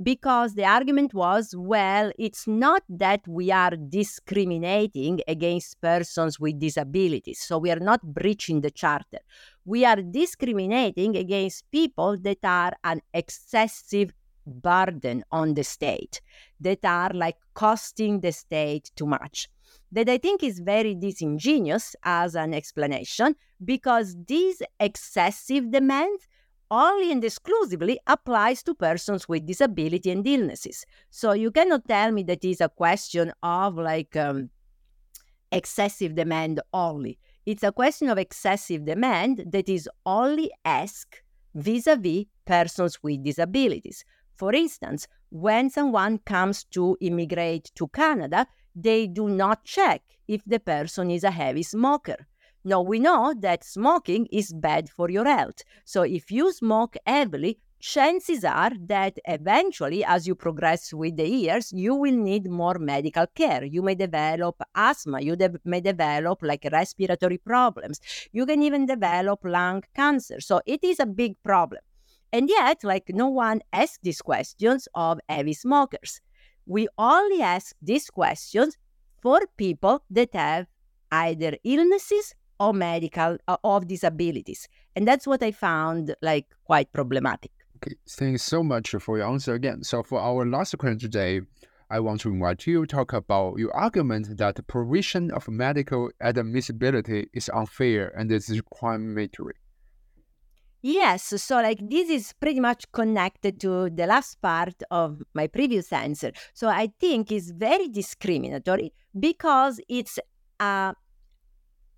because 0.00 0.54
the 0.54 0.64
argument 0.64 1.12
was 1.12 1.54
well 1.56 2.12
it's 2.18 2.46
not 2.46 2.82
that 2.88 3.20
we 3.26 3.50
are 3.50 3.72
discriminating 3.88 5.20
against 5.26 5.80
persons 5.80 6.38
with 6.38 6.58
disabilities 6.60 7.40
so 7.40 7.58
we 7.58 7.70
are 7.70 7.80
not 7.80 8.00
breaching 8.02 8.60
the 8.60 8.70
charter 8.70 9.18
we 9.64 9.84
are 9.84 10.00
discriminating 10.00 11.16
against 11.16 11.68
people 11.72 12.16
that 12.16 12.38
are 12.44 12.74
an 12.84 13.00
excessive 13.12 14.12
burden 14.48 15.22
on 15.30 15.54
the 15.54 15.64
state 15.64 16.20
that 16.60 16.84
are 16.84 17.10
like 17.14 17.36
costing 17.54 18.20
the 18.20 18.32
state 18.32 18.90
too 18.96 19.06
much 19.06 19.48
that 19.92 20.08
I 20.08 20.18
think 20.18 20.42
is 20.42 20.60
very 20.60 20.94
disingenuous 20.94 21.96
as 22.02 22.34
an 22.34 22.54
explanation 22.54 23.36
because 23.64 24.16
this 24.26 24.60
excessive 24.78 25.70
demand 25.70 26.18
only 26.70 27.10
and 27.10 27.24
exclusively 27.24 27.98
applies 28.06 28.62
to 28.64 28.74
persons 28.74 29.28
with 29.28 29.46
disability 29.46 30.10
and 30.10 30.26
illnesses. 30.26 30.84
So 31.10 31.32
you 31.32 31.50
cannot 31.50 31.88
tell 31.88 32.12
me 32.12 32.22
that 32.24 32.44
is 32.44 32.60
a 32.60 32.68
question 32.68 33.32
of 33.42 33.76
like 33.76 34.14
um, 34.16 34.50
excessive 35.50 36.14
demand 36.14 36.60
only. 36.74 37.18
It's 37.46 37.62
a 37.62 37.72
question 37.72 38.10
of 38.10 38.18
excessive 38.18 38.84
demand 38.84 39.44
that 39.50 39.68
is 39.70 39.88
only 40.04 40.50
asked 40.66 41.22
vis 41.54 41.86
a 41.86 41.96
vis 41.96 42.26
persons 42.44 43.02
with 43.02 43.24
disabilities. 43.24 44.04
For 44.38 44.54
instance, 44.54 45.08
when 45.30 45.68
someone 45.68 46.18
comes 46.18 46.62
to 46.70 46.96
immigrate 47.00 47.72
to 47.74 47.88
Canada, 47.88 48.46
they 48.74 49.08
do 49.08 49.28
not 49.28 49.64
check 49.64 50.02
if 50.28 50.44
the 50.46 50.60
person 50.60 51.10
is 51.10 51.24
a 51.24 51.32
heavy 51.32 51.64
smoker. 51.64 52.28
Now, 52.64 52.82
we 52.82 53.00
know 53.00 53.34
that 53.40 53.64
smoking 53.64 54.26
is 54.30 54.52
bad 54.52 54.90
for 54.90 55.10
your 55.10 55.26
health. 55.26 55.62
So, 55.84 56.02
if 56.02 56.30
you 56.30 56.52
smoke 56.52 56.96
heavily, 57.04 57.58
chances 57.80 58.44
are 58.44 58.70
that 58.86 59.18
eventually, 59.26 60.04
as 60.04 60.28
you 60.28 60.36
progress 60.36 60.92
with 60.92 61.16
the 61.16 61.28
years, 61.28 61.72
you 61.72 61.96
will 61.96 62.16
need 62.16 62.48
more 62.48 62.78
medical 62.78 63.26
care. 63.34 63.64
You 63.64 63.82
may 63.82 63.96
develop 63.96 64.62
asthma, 64.74 65.20
you 65.20 65.34
de- 65.34 65.60
may 65.64 65.80
develop 65.80 66.42
like 66.42 66.68
respiratory 66.70 67.38
problems, 67.38 68.00
you 68.32 68.46
can 68.46 68.62
even 68.62 68.86
develop 68.86 69.40
lung 69.44 69.82
cancer. 69.94 70.40
So, 70.40 70.60
it 70.64 70.84
is 70.84 71.00
a 71.00 71.06
big 71.06 71.42
problem. 71.42 71.80
And 72.32 72.48
yet, 72.48 72.84
like 72.84 73.08
no 73.08 73.28
one 73.28 73.60
asks 73.72 73.98
these 74.02 74.20
questions 74.20 74.88
of 74.94 75.18
heavy 75.28 75.54
smokers. 75.54 76.20
We 76.66 76.88
only 76.98 77.40
ask 77.42 77.74
these 77.80 78.10
questions 78.10 78.76
for 79.22 79.40
people 79.56 80.04
that 80.10 80.34
have 80.34 80.66
either 81.10 81.56
illnesses 81.64 82.34
or 82.60 82.74
medical 82.74 83.38
uh, 83.46 83.56
of 83.64 83.88
disabilities. 83.88 84.68
And 84.94 85.06
that's 85.06 85.26
what 85.26 85.42
I 85.42 85.52
found 85.52 86.14
like 86.20 86.46
quite 86.64 86.92
problematic. 86.92 87.52
Okay, 87.76 87.94
thanks 88.08 88.42
so 88.42 88.62
much 88.62 88.90
for 88.98 89.18
your 89.18 89.28
answer 89.28 89.54
again. 89.54 89.84
So 89.84 90.02
for 90.02 90.20
our 90.20 90.44
last 90.44 90.76
question 90.78 90.98
today, 90.98 91.40
I 91.90 92.00
want 92.00 92.20
to 92.22 92.30
invite 92.30 92.66
you 92.66 92.84
to 92.84 92.86
talk 92.86 93.12
about 93.14 93.58
your 93.58 93.74
argument 93.74 94.36
that 94.36 94.56
the 94.56 94.62
provision 94.62 95.30
of 95.30 95.48
medical 95.48 96.10
admissibility 96.20 97.28
is 97.32 97.48
unfair 97.54 98.12
and 98.18 98.30
is 98.30 98.46
discriminatory. 98.46 99.54
Yes, 100.80 101.24
so 101.42 101.56
like 101.56 101.80
this 101.90 102.08
is 102.08 102.32
pretty 102.34 102.60
much 102.60 102.90
connected 102.92 103.60
to 103.60 103.90
the 103.90 104.06
last 104.06 104.40
part 104.40 104.80
of 104.92 105.20
my 105.34 105.48
previous 105.48 105.92
answer. 105.92 106.30
So 106.54 106.68
I 106.68 106.92
think 107.00 107.32
it's 107.32 107.50
very 107.50 107.88
discriminatory 107.88 108.92
because 109.18 109.80
it's 109.88 110.20
a 110.60 110.94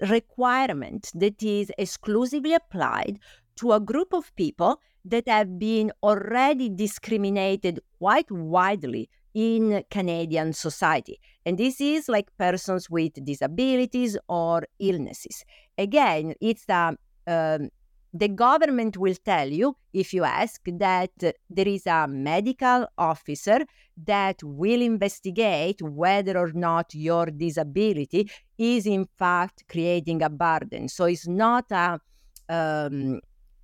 requirement 0.08 1.10
that 1.14 1.42
is 1.42 1.70
exclusively 1.76 2.54
applied 2.54 3.18
to 3.56 3.72
a 3.72 3.80
group 3.80 4.14
of 4.14 4.34
people 4.36 4.80
that 5.04 5.28
have 5.28 5.58
been 5.58 5.92
already 6.02 6.70
discriminated 6.70 7.80
quite 7.98 8.30
widely 8.30 9.10
in 9.34 9.84
Canadian 9.90 10.54
society. 10.54 11.20
And 11.44 11.58
this 11.58 11.82
is 11.82 12.08
like 12.08 12.34
persons 12.38 12.88
with 12.88 13.22
disabilities 13.24 14.16
or 14.26 14.62
illnesses. 14.78 15.44
Again, 15.76 16.34
it's 16.40 16.64
a 16.70 16.96
um, 17.26 17.68
the 18.12 18.28
government 18.28 18.96
will 18.96 19.14
tell 19.24 19.48
you, 19.48 19.76
if 19.92 20.12
you 20.12 20.24
ask, 20.24 20.60
that 20.64 21.10
there 21.18 21.68
is 21.68 21.86
a 21.86 22.06
medical 22.08 22.86
officer 22.98 23.60
that 24.04 24.42
will 24.42 24.80
investigate 24.80 25.80
whether 25.82 26.36
or 26.36 26.52
not 26.52 26.92
your 26.94 27.26
disability 27.26 28.30
is 28.58 28.86
in 28.86 29.06
fact 29.18 29.64
creating 29.68 30.22
a 30.22 30.28
burden. 30.30 30.88
So 30.88 31.04
it's 31.04 31.28
not 31.28 31.70
a 31.70 32.00
um, 32.48 33.20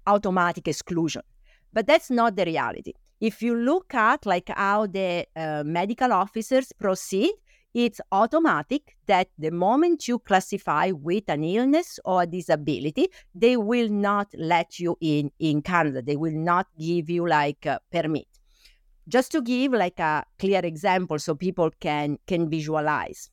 automatic 0.07 0.69
exclusion. 0.69 1.23
But 1.73 1.87
that's 1.87 2.11
not 2.11 2.37
the 2.37 2.45
reality. 2.45 2.93
If 3.21 3.43
you 3.43 3.55
look 3.55 3.95
at 3.95 4.25
like 4.25 4.49
how 4.49 4.87
the 4.87 5.27
uh, 5.35 5.63
medical 5.65 6.13
officers 6.13 6.73
proceed, 6.79 7.33
it's 7.85 8.01
automatic 8.13 8.97
that 9.07 9.29
the 9.39 9.51
moment 9.53 10.09
you 10.09 10.19
classify 10.19 10.87
with 10.93 11.29
an 11.29 11.45
illness 11.45 12.01
or 12.05 12.23
a 12.23 12.27
disability, 12.27 13.09
they 13.35 13.57
will 13.57 13.91
not 13.91 14.29
let 14.55 14.79
you 14.81 14.97
in 15.01 15.31
in 15.39 15.63
Canada. 15.63 16.03
They 16.03 16.17
will 16.17 16.39
not 16.53 16.67
give 16.79 17.11
you 17.11 17.29
like 17.29 17.67
a 17.67 17.81
permit. 17.93 18.29
just 19.09 19.31
to 19.33 19.41
give 19.43 19.73
like 19.73 20.01
a 20.01 20.25
clear 20.39 20.61
example 20.65 21.19
so 21.19 21.35
people 21.35 21.71
can 21.81 22.19
can 22.27 22.51
visualize. 22.51 23.31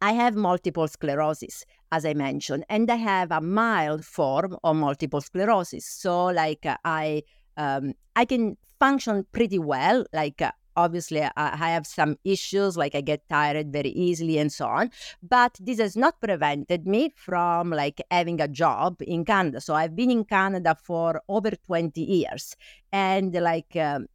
I 0.00 0.12
have 0.12 0.36
multiple 0.36 0.88
sclerosis, 0.88 1.64
as 1.90 2.04
I 2.04 2.14
mentioned, 2.14 2.64
and 2.68 2.90
I 2.90 2.96
have 2.96 3.30
a 3.32 3.40
mild 3.40 4.04
form 4.04 4.56
of 4.62 4.76
multiple 4.76 5.20
sclerosis. 5.20 5.86
So, 5.86 6.26
like, 6.26 6.66
I 6.84 7.22
um, 7.56 7.94
I 8.14 8.24
can 8.26 8.56
function 8.78 9.26
pretty 9.32 9.58
well. 9.58 10.04
Like, 10.12 10.42
uh, 10.42 10.52
obviously, 10.76 11.22
I, 11.22 11.30
I 11.36 11.70
have 11.70 11.86
some 11.86 12.16
issues, 12.24 12.76
like 12.76 12.94
I 12.94 13.00
get 13.00 13.28
tired 13.28 13.72
very 13.72 13.90
easily 13.90 14.38
and 14.38 14.52
so 14.52 14.66
on. 14.66 14.90
But 15.22 15.58
this 15.60 15.80
has 15.80 15.96
not 15.96 16.20
prevented 16.20 16.86
me 16.86 17.12
from 17.16 17.70
like 17.70 18.00
having 18.10 18.40
a 18.40 18.48
job 18.48 19.00
in 19.00 19.24
Canada. 19.24 19.60
So 19.60 19.74
I've 19.74 19.96
been 19.96 20.10
in 20.10 20.24
Canada 20.24 20.76
for 20.82 21.22
over 21.28 21.50
twenty 21.50 22.02
years, 22.02 22.54
and 22.92 23.34
like. 23.34 23.74
Um, 23.76 24.06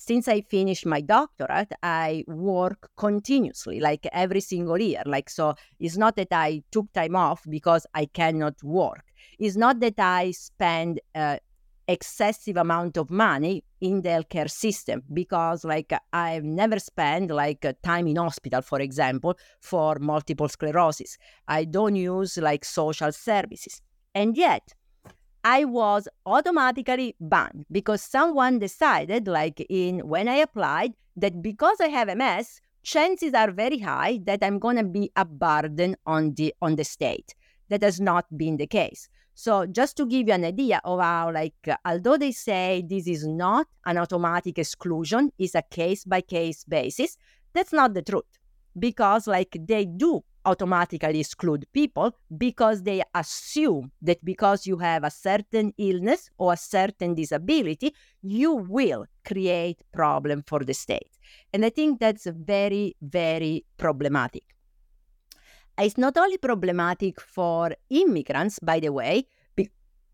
since 0.00 0.28
I 0.28 0.42
finished 0.42 0.86
my 0.86 1.00
doctorate, 1.00 1.72
I 1.82 2.22
work 2.28 2.88
continuously, 2.96 3.80
like 3.80 4.06
every 4.12 4.40
single 4.40 4.78
year. 4.78 5.02
Like, 5.04 5.28
so 5.28 5.56
it's 5.80 5.96
not 5.96 6.14
that 6.14 6.28
I 6.30 6.62
took 6.70 6.92
time 6.92 7.16
off 7.16 7.42
because 7.50 7.84
I 7.94 8.06
cannot 8.06 8.62
work. 8.62 9.02
It's 9.40 9.56
not 9.56 9.80
that 9.80 9.98
I 9.98 10.30
spend 10.30 11.00
uh, 11.16 11.38
excessive 11.88 12.56
amount 12.56 12.96
of 12.96 13.10
money 13.10 13.64
in 13.80 14.02
the 14.02 14.08
healthcare 14.08 14.50
system 14.50 15.02
because 15.12 15.64
like 15.64 15.92
I've 16.12 16.44
never 16.44 16.78
spent 16.78 17.30
like 17.30 17.64
time 17.82 18.06
in 18.06 18.16
hospital, 18.16 18.62
for 18.62 18.80
example, 18.80 19.38
for 19.60 19.96
multiple 20.00 20.48
sclerosis. 20.48 21.16
I 21.46 21.64
don't 21.64 21.96
use 21.96 22.36
like 22.38 22.64
social 22.64 23.12
services. 23.12 23.80
And 24.14 24.36
yet 24.36 24.74
I 25.44 25.64
was 25.64 26.08
automatically 26.26 27.14
banned 27.20 27.66
because 27.70 28.02
someone 28.02 28.58
decided, 28.58 29.28
like 29.28 29.64
in 29.68 30.00
when 30.00 30.28
I 30.28 30.36
applied, 30.36 30.94
that 31.16 31.40
because 31.42 31.80
I 31.80 31.88
have 31.88 32.14
MS, 32.16 32.60
chances 32.82 33.34
are 33.34 33.50
very 33.50 33.78
high 33.78 34.20
that 34.24 34.42
I'm 34.42 34.58
gonna 34.58 34.84
be 34.84 35.10
a 35.16 35.24
burden 35.24 35.96
on 36.06 36.34
the 36.34 36.54
on 36.60 36.76
the 36.76 36.84
state. 36.84 37.34
That 37.68 37.82
has 37.82 38.00
not 38.00 38.24
been 38.36 38.56
the 38.56 38.66
case. 38.66 39.08
So 39.38 39.66
just 39.66 39.96
to 39.98 40.04
give 40.04 40.26
you 40.26 40.34
an 40.34 40.44
idea 40.44 40.80
of 40.82 40.98
how, 40.98 41.30
like, 41.32 41.54
although 41.84 42.16
they 42.16 42.32
say 42.32 42.82
this 42.84 43.06
is 43.06 43.24
not 43.24 43.68
an 43.86 43.96
automatic 43.96 44.58
exclusion, 44.58 45.30
it's 45.38 45.54
a 45.54 45.62
case 45.62 46.04
by 46.04 46.22
case 46.22 46.64
basis, 46.64 47.16
that's 47.52 47.72
not 47.72 47.94
the 47.94 48.02
truth 48.02 48.24
because, 48.76 49.28
like, 49.28 49.56
they 49.60 49.84
do 49.84 50.24
automatically 50.44 51.20
exclude 51.20 51.68
people 51.72 52.16
because 52.36 52.82
they 52.82 53.00
assume 53.14 53.92
that 54.02 54.24
because 54.24 54.66
you 54.66 54.76
have 54.78 55.04
a 55.04 55.10
certain 55.10 55.72
illness 55.78 56.30
or 56.38 56.54
a 56.54 56.56
certain 56.56 57.14
disability, 57.14 57.94
you 58.22 58.54
will 58.54 59.06
create 59.24 59.84
problem 59.92 60.42
for 60.48 60.64
the 60.64 60.74
state. 60.74 61.16
And 61.52 61.64
I 61.64 61.70
think 61.70 62.00
that's 62.00 62.26
very, 62.26 62.96
very 63.00 63.64
problematic. 63.76 64.42
It's 65.78 65.96
not 65.96 66.16
only 66.16 66.38
problematic 66.38 67.20
for 67.20 67.70
immigrants, 67.90 68.58
by 68.58 68.80
the 68.80 68.92
way, 68.92 69.26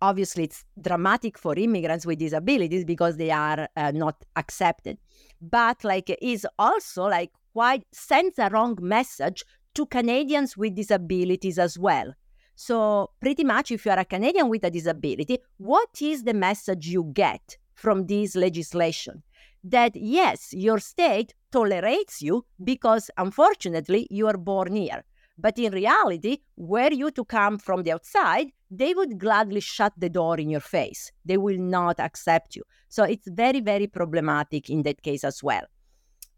obviously 0.02 0.44
it's 0.44 0.64
dramatic 0.78 1.38
for 1.38 1.54
immigrants 1.56 2.04
with 2.04 2.18
disabilities 2.18 2.84
because 2.84 3.16
they 3.16 3.30
are 3.30 3.68
uh, 3.74 3.90
not 3.92 4.22
accepted 4.36 4.98
but 5.40 5.82
like 5.84 6.16
is 6.20 6.46
also 6.58 7.04
like 7.04 7.30
quite 7.52 7.84
sends 7.92 8.38
a 8.38 8.48
wrong 8.50 8.76
message 8.80 9.44
to 9.74 9.86
Canadians 9.86 10.56
with 10.56 10.74
disabilities 10.74 11.58
as 11.58 11.78
well. 11.78 12.14
So, 12.56 13.10
pretty 13.20 13.42
much, 13.42 13.72
if 13.72 13.84
you 13.84 13.90
are 13.90 13.98
a 13.98 14.04
Canadian 14.04 14.48
with 14.48 14.62
a 14.64 14.70
disability, 14.70 15.38
what 15.56 16.00
is 16.00 16.22
the 16.22 16.34
message 16.34 16.86
you 16.86 17.10
get 17.12 17.56
from 17.74 18.06
this 18.06 18.36
legislation? 18.36 19.24
That 19.64 19.96
yes, 19.96 20.52
your 20.52 20.78
state 20.78 21.34
tolerates 21.50 22.22
you 22.22 22.44
because 22.62 23.10
unfortunately 23.16 24.06
you 24.10 24.28
are 24.28 24.36
born 24.36 24.76
here. 24.76 25.02
But 25.36 25.58
in 25.58 25.72
reality, 25.72 26.38
were 26.56 26.92
you 26.92 27.10
to 27.10 27.24
come 27.24 27.58
from 27.58 27.82
the 27.82 27.92
outside, 27.92 28.52
they 28.70 28.94
would 28.94 29.18
gladly 29.18 29.60
shut 29.60 29.92
the 29.96 30.08
door 30.08 30.38
in 30.38 30.48
your 30.50 30.60
face. 30.60 31.10
They 31.24 31.36
will 31.36 31.58
not 31.58 31.98
accept 32.00 32.56
you. 32.56 32.62
So 32.88 33.04
it's 33.04 33.28
very, 33.28 33.60
very 33.60 33.86
problematic 33.86 34.70
in 34.70 34.82
that 34.82 35.02
case 35.02 35.24
as 35.24 35.42
well. 35.42 35.64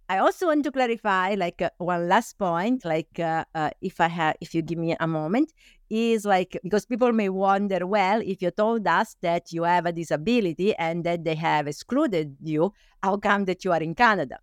I 0.08 0.18
also 0.18 0.46
want 0.46 0.62
to 0.64 0.70
clarify, 0.70 1.34
like 1.34 1.60
uh, 1.60 1.70
one 1.78 2.08
last 2.08 2.38
point, 2.38 2.84
like 2.84 3.18
uh, 3.18 3.44
uh, 3.56 3.70
if 3.80 4.00
I 4.00 4.06
have, 4.06 4.36
if 4.40 4.54
you 4.54 4.62
give 4.62 4.78
me 4.78 4.94
a 5.00 5.06
moment, 5.06 5.52
is 5.90 6.24
like 6.24 6.56
because 6.62 6.86
people 6.86 7.12
may 7.12 7.28
wonder, 7.28 7.84
well, 7.86 8.22
if 8.24 8.40
you 8.40 8.52
told 8.52 8.86
us 8.86 9.16
that 9.22 9.52
you 9.52 9.64
have 9.64 9.84
a 9.84 9.92
disability 9.92 10.76
and 10.76 11.02
that 11.02 11.24
they 11.24 11.34
have 11.34 11.66
excluded 11.66 12.36
you, 12.40 12.72
how 13.02 13.16
come 13.16 13.46
that 13.46 13.64
you 13.64 13.72
are 13.72 13.82
in 13.82 13.96
Canada? 13.96 14.38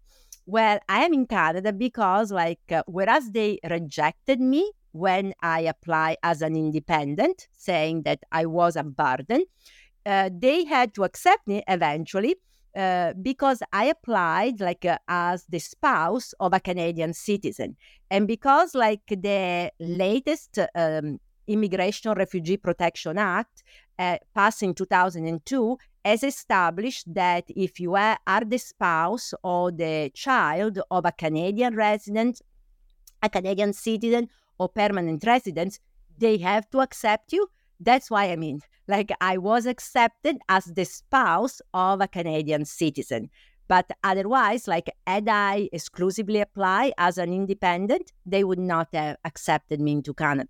Well, 0.45 0.79
I 0.89 1.05
am 1.05 1.13
in 1.13 1.25
Canada 1.25 1.71
because, 1.71 2.31
like, 2.31 2.59
uh, 2.71 2.83
whereas 2.85 3.31
they 3.31 3.59
rejected 3.69 4.41
me 4.41 4.71
when 4.91 5.33
I 5.41 5.61
applied 5.61 6.17
as 6.21 6.41
an 6.41 6.55
independent, 6.55 7.47
saying 7.53 8.03
that 8.03 8.19
I 8.31 8.45
was 8.45 8.75
a 8.75 8.83
burden, 8.83 9.45
uh, 10.05 10.29
they 10.31 10.65
had 10.65 10.93
to 10.95 11.05
accept 11.05 11.47
me 11.47 11.63
eventually 11.67 12.35
uh, 12.75 13.13
because 13.21 13.63
I 13.71 13.85
applied 13.85 14.59
like 14.59 14.83
uh, 14.85 14.97
as 15.07 15.45
the 15.47 15.59
spouse 15.59 16.33
of 16.39 16.53
a 16.53 16.59
Canadian 16.59 17.13
citizen, 17.13 17.77
and 18.11 18.27
because 18.27 18.75
like 18.75 19.01
the 19.07 19.71
latest 19.79 20.59
um, 20.75 21.19
Immigration 21.47 22.13
Refugee 22.13 22.57
Protection 22.57 23.17
Act 23.17 23.63
uh, 23.99 24.17
passed 24.33 24.63
in 24.63 24.73
2002 24.73 25.77
has 26.03 26.23
established 26.23 27.13
that 27.13 27.45
if 27.47 27.79
you 27.79 27.95
are, 27.95 28.17
the 28.45 28.57
spouse 28.57 29.33
or 29.43 29.71
the 29.71 30.11
child 30.13 30.79
of 30.91 31.05
a 31.05 31.11
Canadian 31.11 31.75
resident, 31.75 32.41
a 33.21 33.29
Canadian 33.29 33.73
citizen, 33.73 34.29
or 34.59 34.69
permanent 34.69 35.23
resident, 35.25 35.79
they 36.17 36.37
have 36.37 36.69
to 36.69 36.79
accept 36.79 37.33
you 37.33 37.47
that's 37.83 38.09
why 38.09 38.31
I 38.31 38.35
mean, 38.35 38.61
like 38.87 39.11
I 39.21 39.37
was 39.37 39.65
accepted 39.65 40.37
as 40.49 40.65
the 40.65 40.85
spouse 40.85 41.61
of 41.73 42.01
a 42.01 42.07
Canadian 42.07 42.65
citizen. 42.65 43.29
But 43.67 43.89
otherwise, 44.03 44.67
like 44.67 44.89
had 45.07 45.27
I 45.29 45.69
exclusively 45.71 46.41
applied 46.41 46.93
as 46.97 47.17
an 47.17 47.33
independent, 47.33 48.11
they 48.25 48.43
would 48.43 48.59
not 48.59 48.89
have 48.93 49.17
accepted 49.25 49.79
me 49.79 49.93
into 49.93 50.13
Canada. 50.13 50.49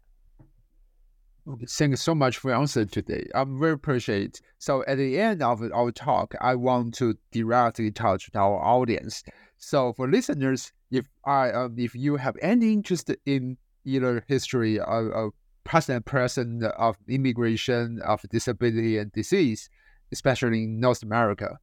Okay, 1.46 1.66
thank 1.66 1.92
you 1.92 1.98
so 1.98 2.16
much 2.16 2.38
for 2.38 2.52
your 2.52 2.60
answer 2.60 2.86
today. 2.86 3.28
I'm 3.36 3.60
very 3.60 3.74
appreciate. 3.74 4.40
So 4.60 4.84
at 4.88 4.98
the 4.98 5.20
end 5.20 5.44
of 5.44 5.62
our 5.74 5.92
talk, 5.92 6.34
I 6.40 6.56
want 6.56 6.94
to 6.96 7.18
directly 7.32 7.92
touch 7.92 8.30
our 8.34 8.64
audience. 8.64 9.24
So 9.58 9.92
for 9.92 10.10
listeners, 10.10 10.72
if 10.90 11.06
I 11.26 11.52
um, 11.52 11.76
if 11.78 11.96
you 11.96 12.16
have 12.16 12.38
any 12.42 12.72
interest 12.72 13.12
in 13.26 13.58
either 13.84 14.24
history 14.28 14.80
of, 14.80 15.08
of 15.12 15.32
past 15.66 15.90
and 15.90 16.06
present 16.06 16.64
of 16.64 16.96
immigration, 17.10 18.00
of 18.06 18.22
disability 18.30 18.98
and 18.98 19.12
disease, 19.12 19.70
especially 20.14 20.64
in 20.64 20.80
North 20.80 21.04
America. 21.04 21.60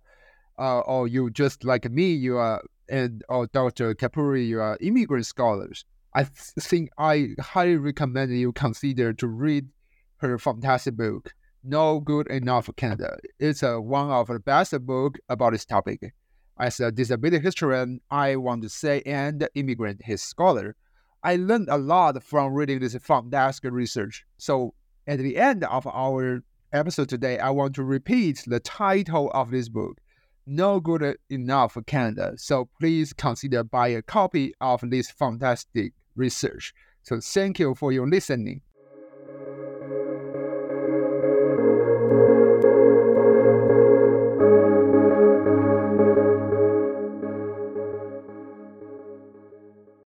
Uh, 0.58 0.80
or 0.80 1.08
you 1.08 1.30
just 1.30 1.64
like 1.64 1.90
me, 1.90 2.12
you 2.12 2.36
are, 2.36 2.62
and 2.90 3.24
or 3.30 3.46
Dr. 3.46 3.94
Capurri, 3.94 4.46
you 4.46 4.60
are 4.60 4.76
immigrant 4.82 5.24
scholars. 5.24 5.86
I 6.12 6.24
think 6.24 6.90
I 6.98 7.28
highly 7.38 7.76
recommend 7.76 8.36
you 8.36 8.52
consider 8.52 9.12
to 9.12 9.28
read 9.28 9.68
her 10.16 10.36
fantastic 10.38 10.96
book, 10.96 11.34
No 11.62 12.00
Good 12.00 12.26
Enough 12.26 12.68
Canada. 12.74 13.16
It's 13.38 13.62
uh, 13.62 13.76
one 13.76 14.10
of 14.10 14.26
the 14.26 14.40
best 14.40 14.74
books 14.84 15.20
about 15.28 15.52
this 15.52 15.64
topic. 15.64 16.12
As 16.58 16.80
a 16.80 16.90
disability 16.90 17.38
historian, 17.38 18.00
I 18.10 18.34
want 18.36 18.62
to 18.62 18.68
say, 18.68 19.02
and 19.06 19.48
immigrant 19.54 20.02
his 20.04 20.20
scholar, 20.20 20.74
I 21.22 21.36
learned 21.36 21.68
a 21.68 21.78
lot 21.78 22.20
from 22.24 22.54
reading 22.54 22.80
this 22.80 22.96
desk 23.28 23.62
research. 23.64 24.24
So 24.36 24.74
at 25.06 25.20
the 25.20 25.36
end 25.36 25.62
of 25.62 25.86
our 25.86 26.42
episode 26.72 27.08
today, 27.08 27.38
I 27.38 27.50
want 27.50 27.76
to 27.76 27.84
repeat 27.84 28.42
the 28.48 28.58
title 28.58 29.30
of 29.32 29.52
this 29.52 29.68
book, 29.68 30.00
No 30.44 30.80
Good 30.80 31.18
Enough 31.30 31.78
Canada. 31.86 32.32
So 32.36 32.68
please 32.80 33.12
consider 33.12 33.62
buy 33.62 33.88
a 33.88 34.02
copy 34.02 34.54
of 34.60 34.82
this 34.90 35.08
fantastic 35.08 35.92
research. 36.16 36.74
So 37.02 37.20
thank 37.20 37.58
you 37.58 37.74
for 37.74 37.92
your 37.92 38.08
listening. 38.08 38.62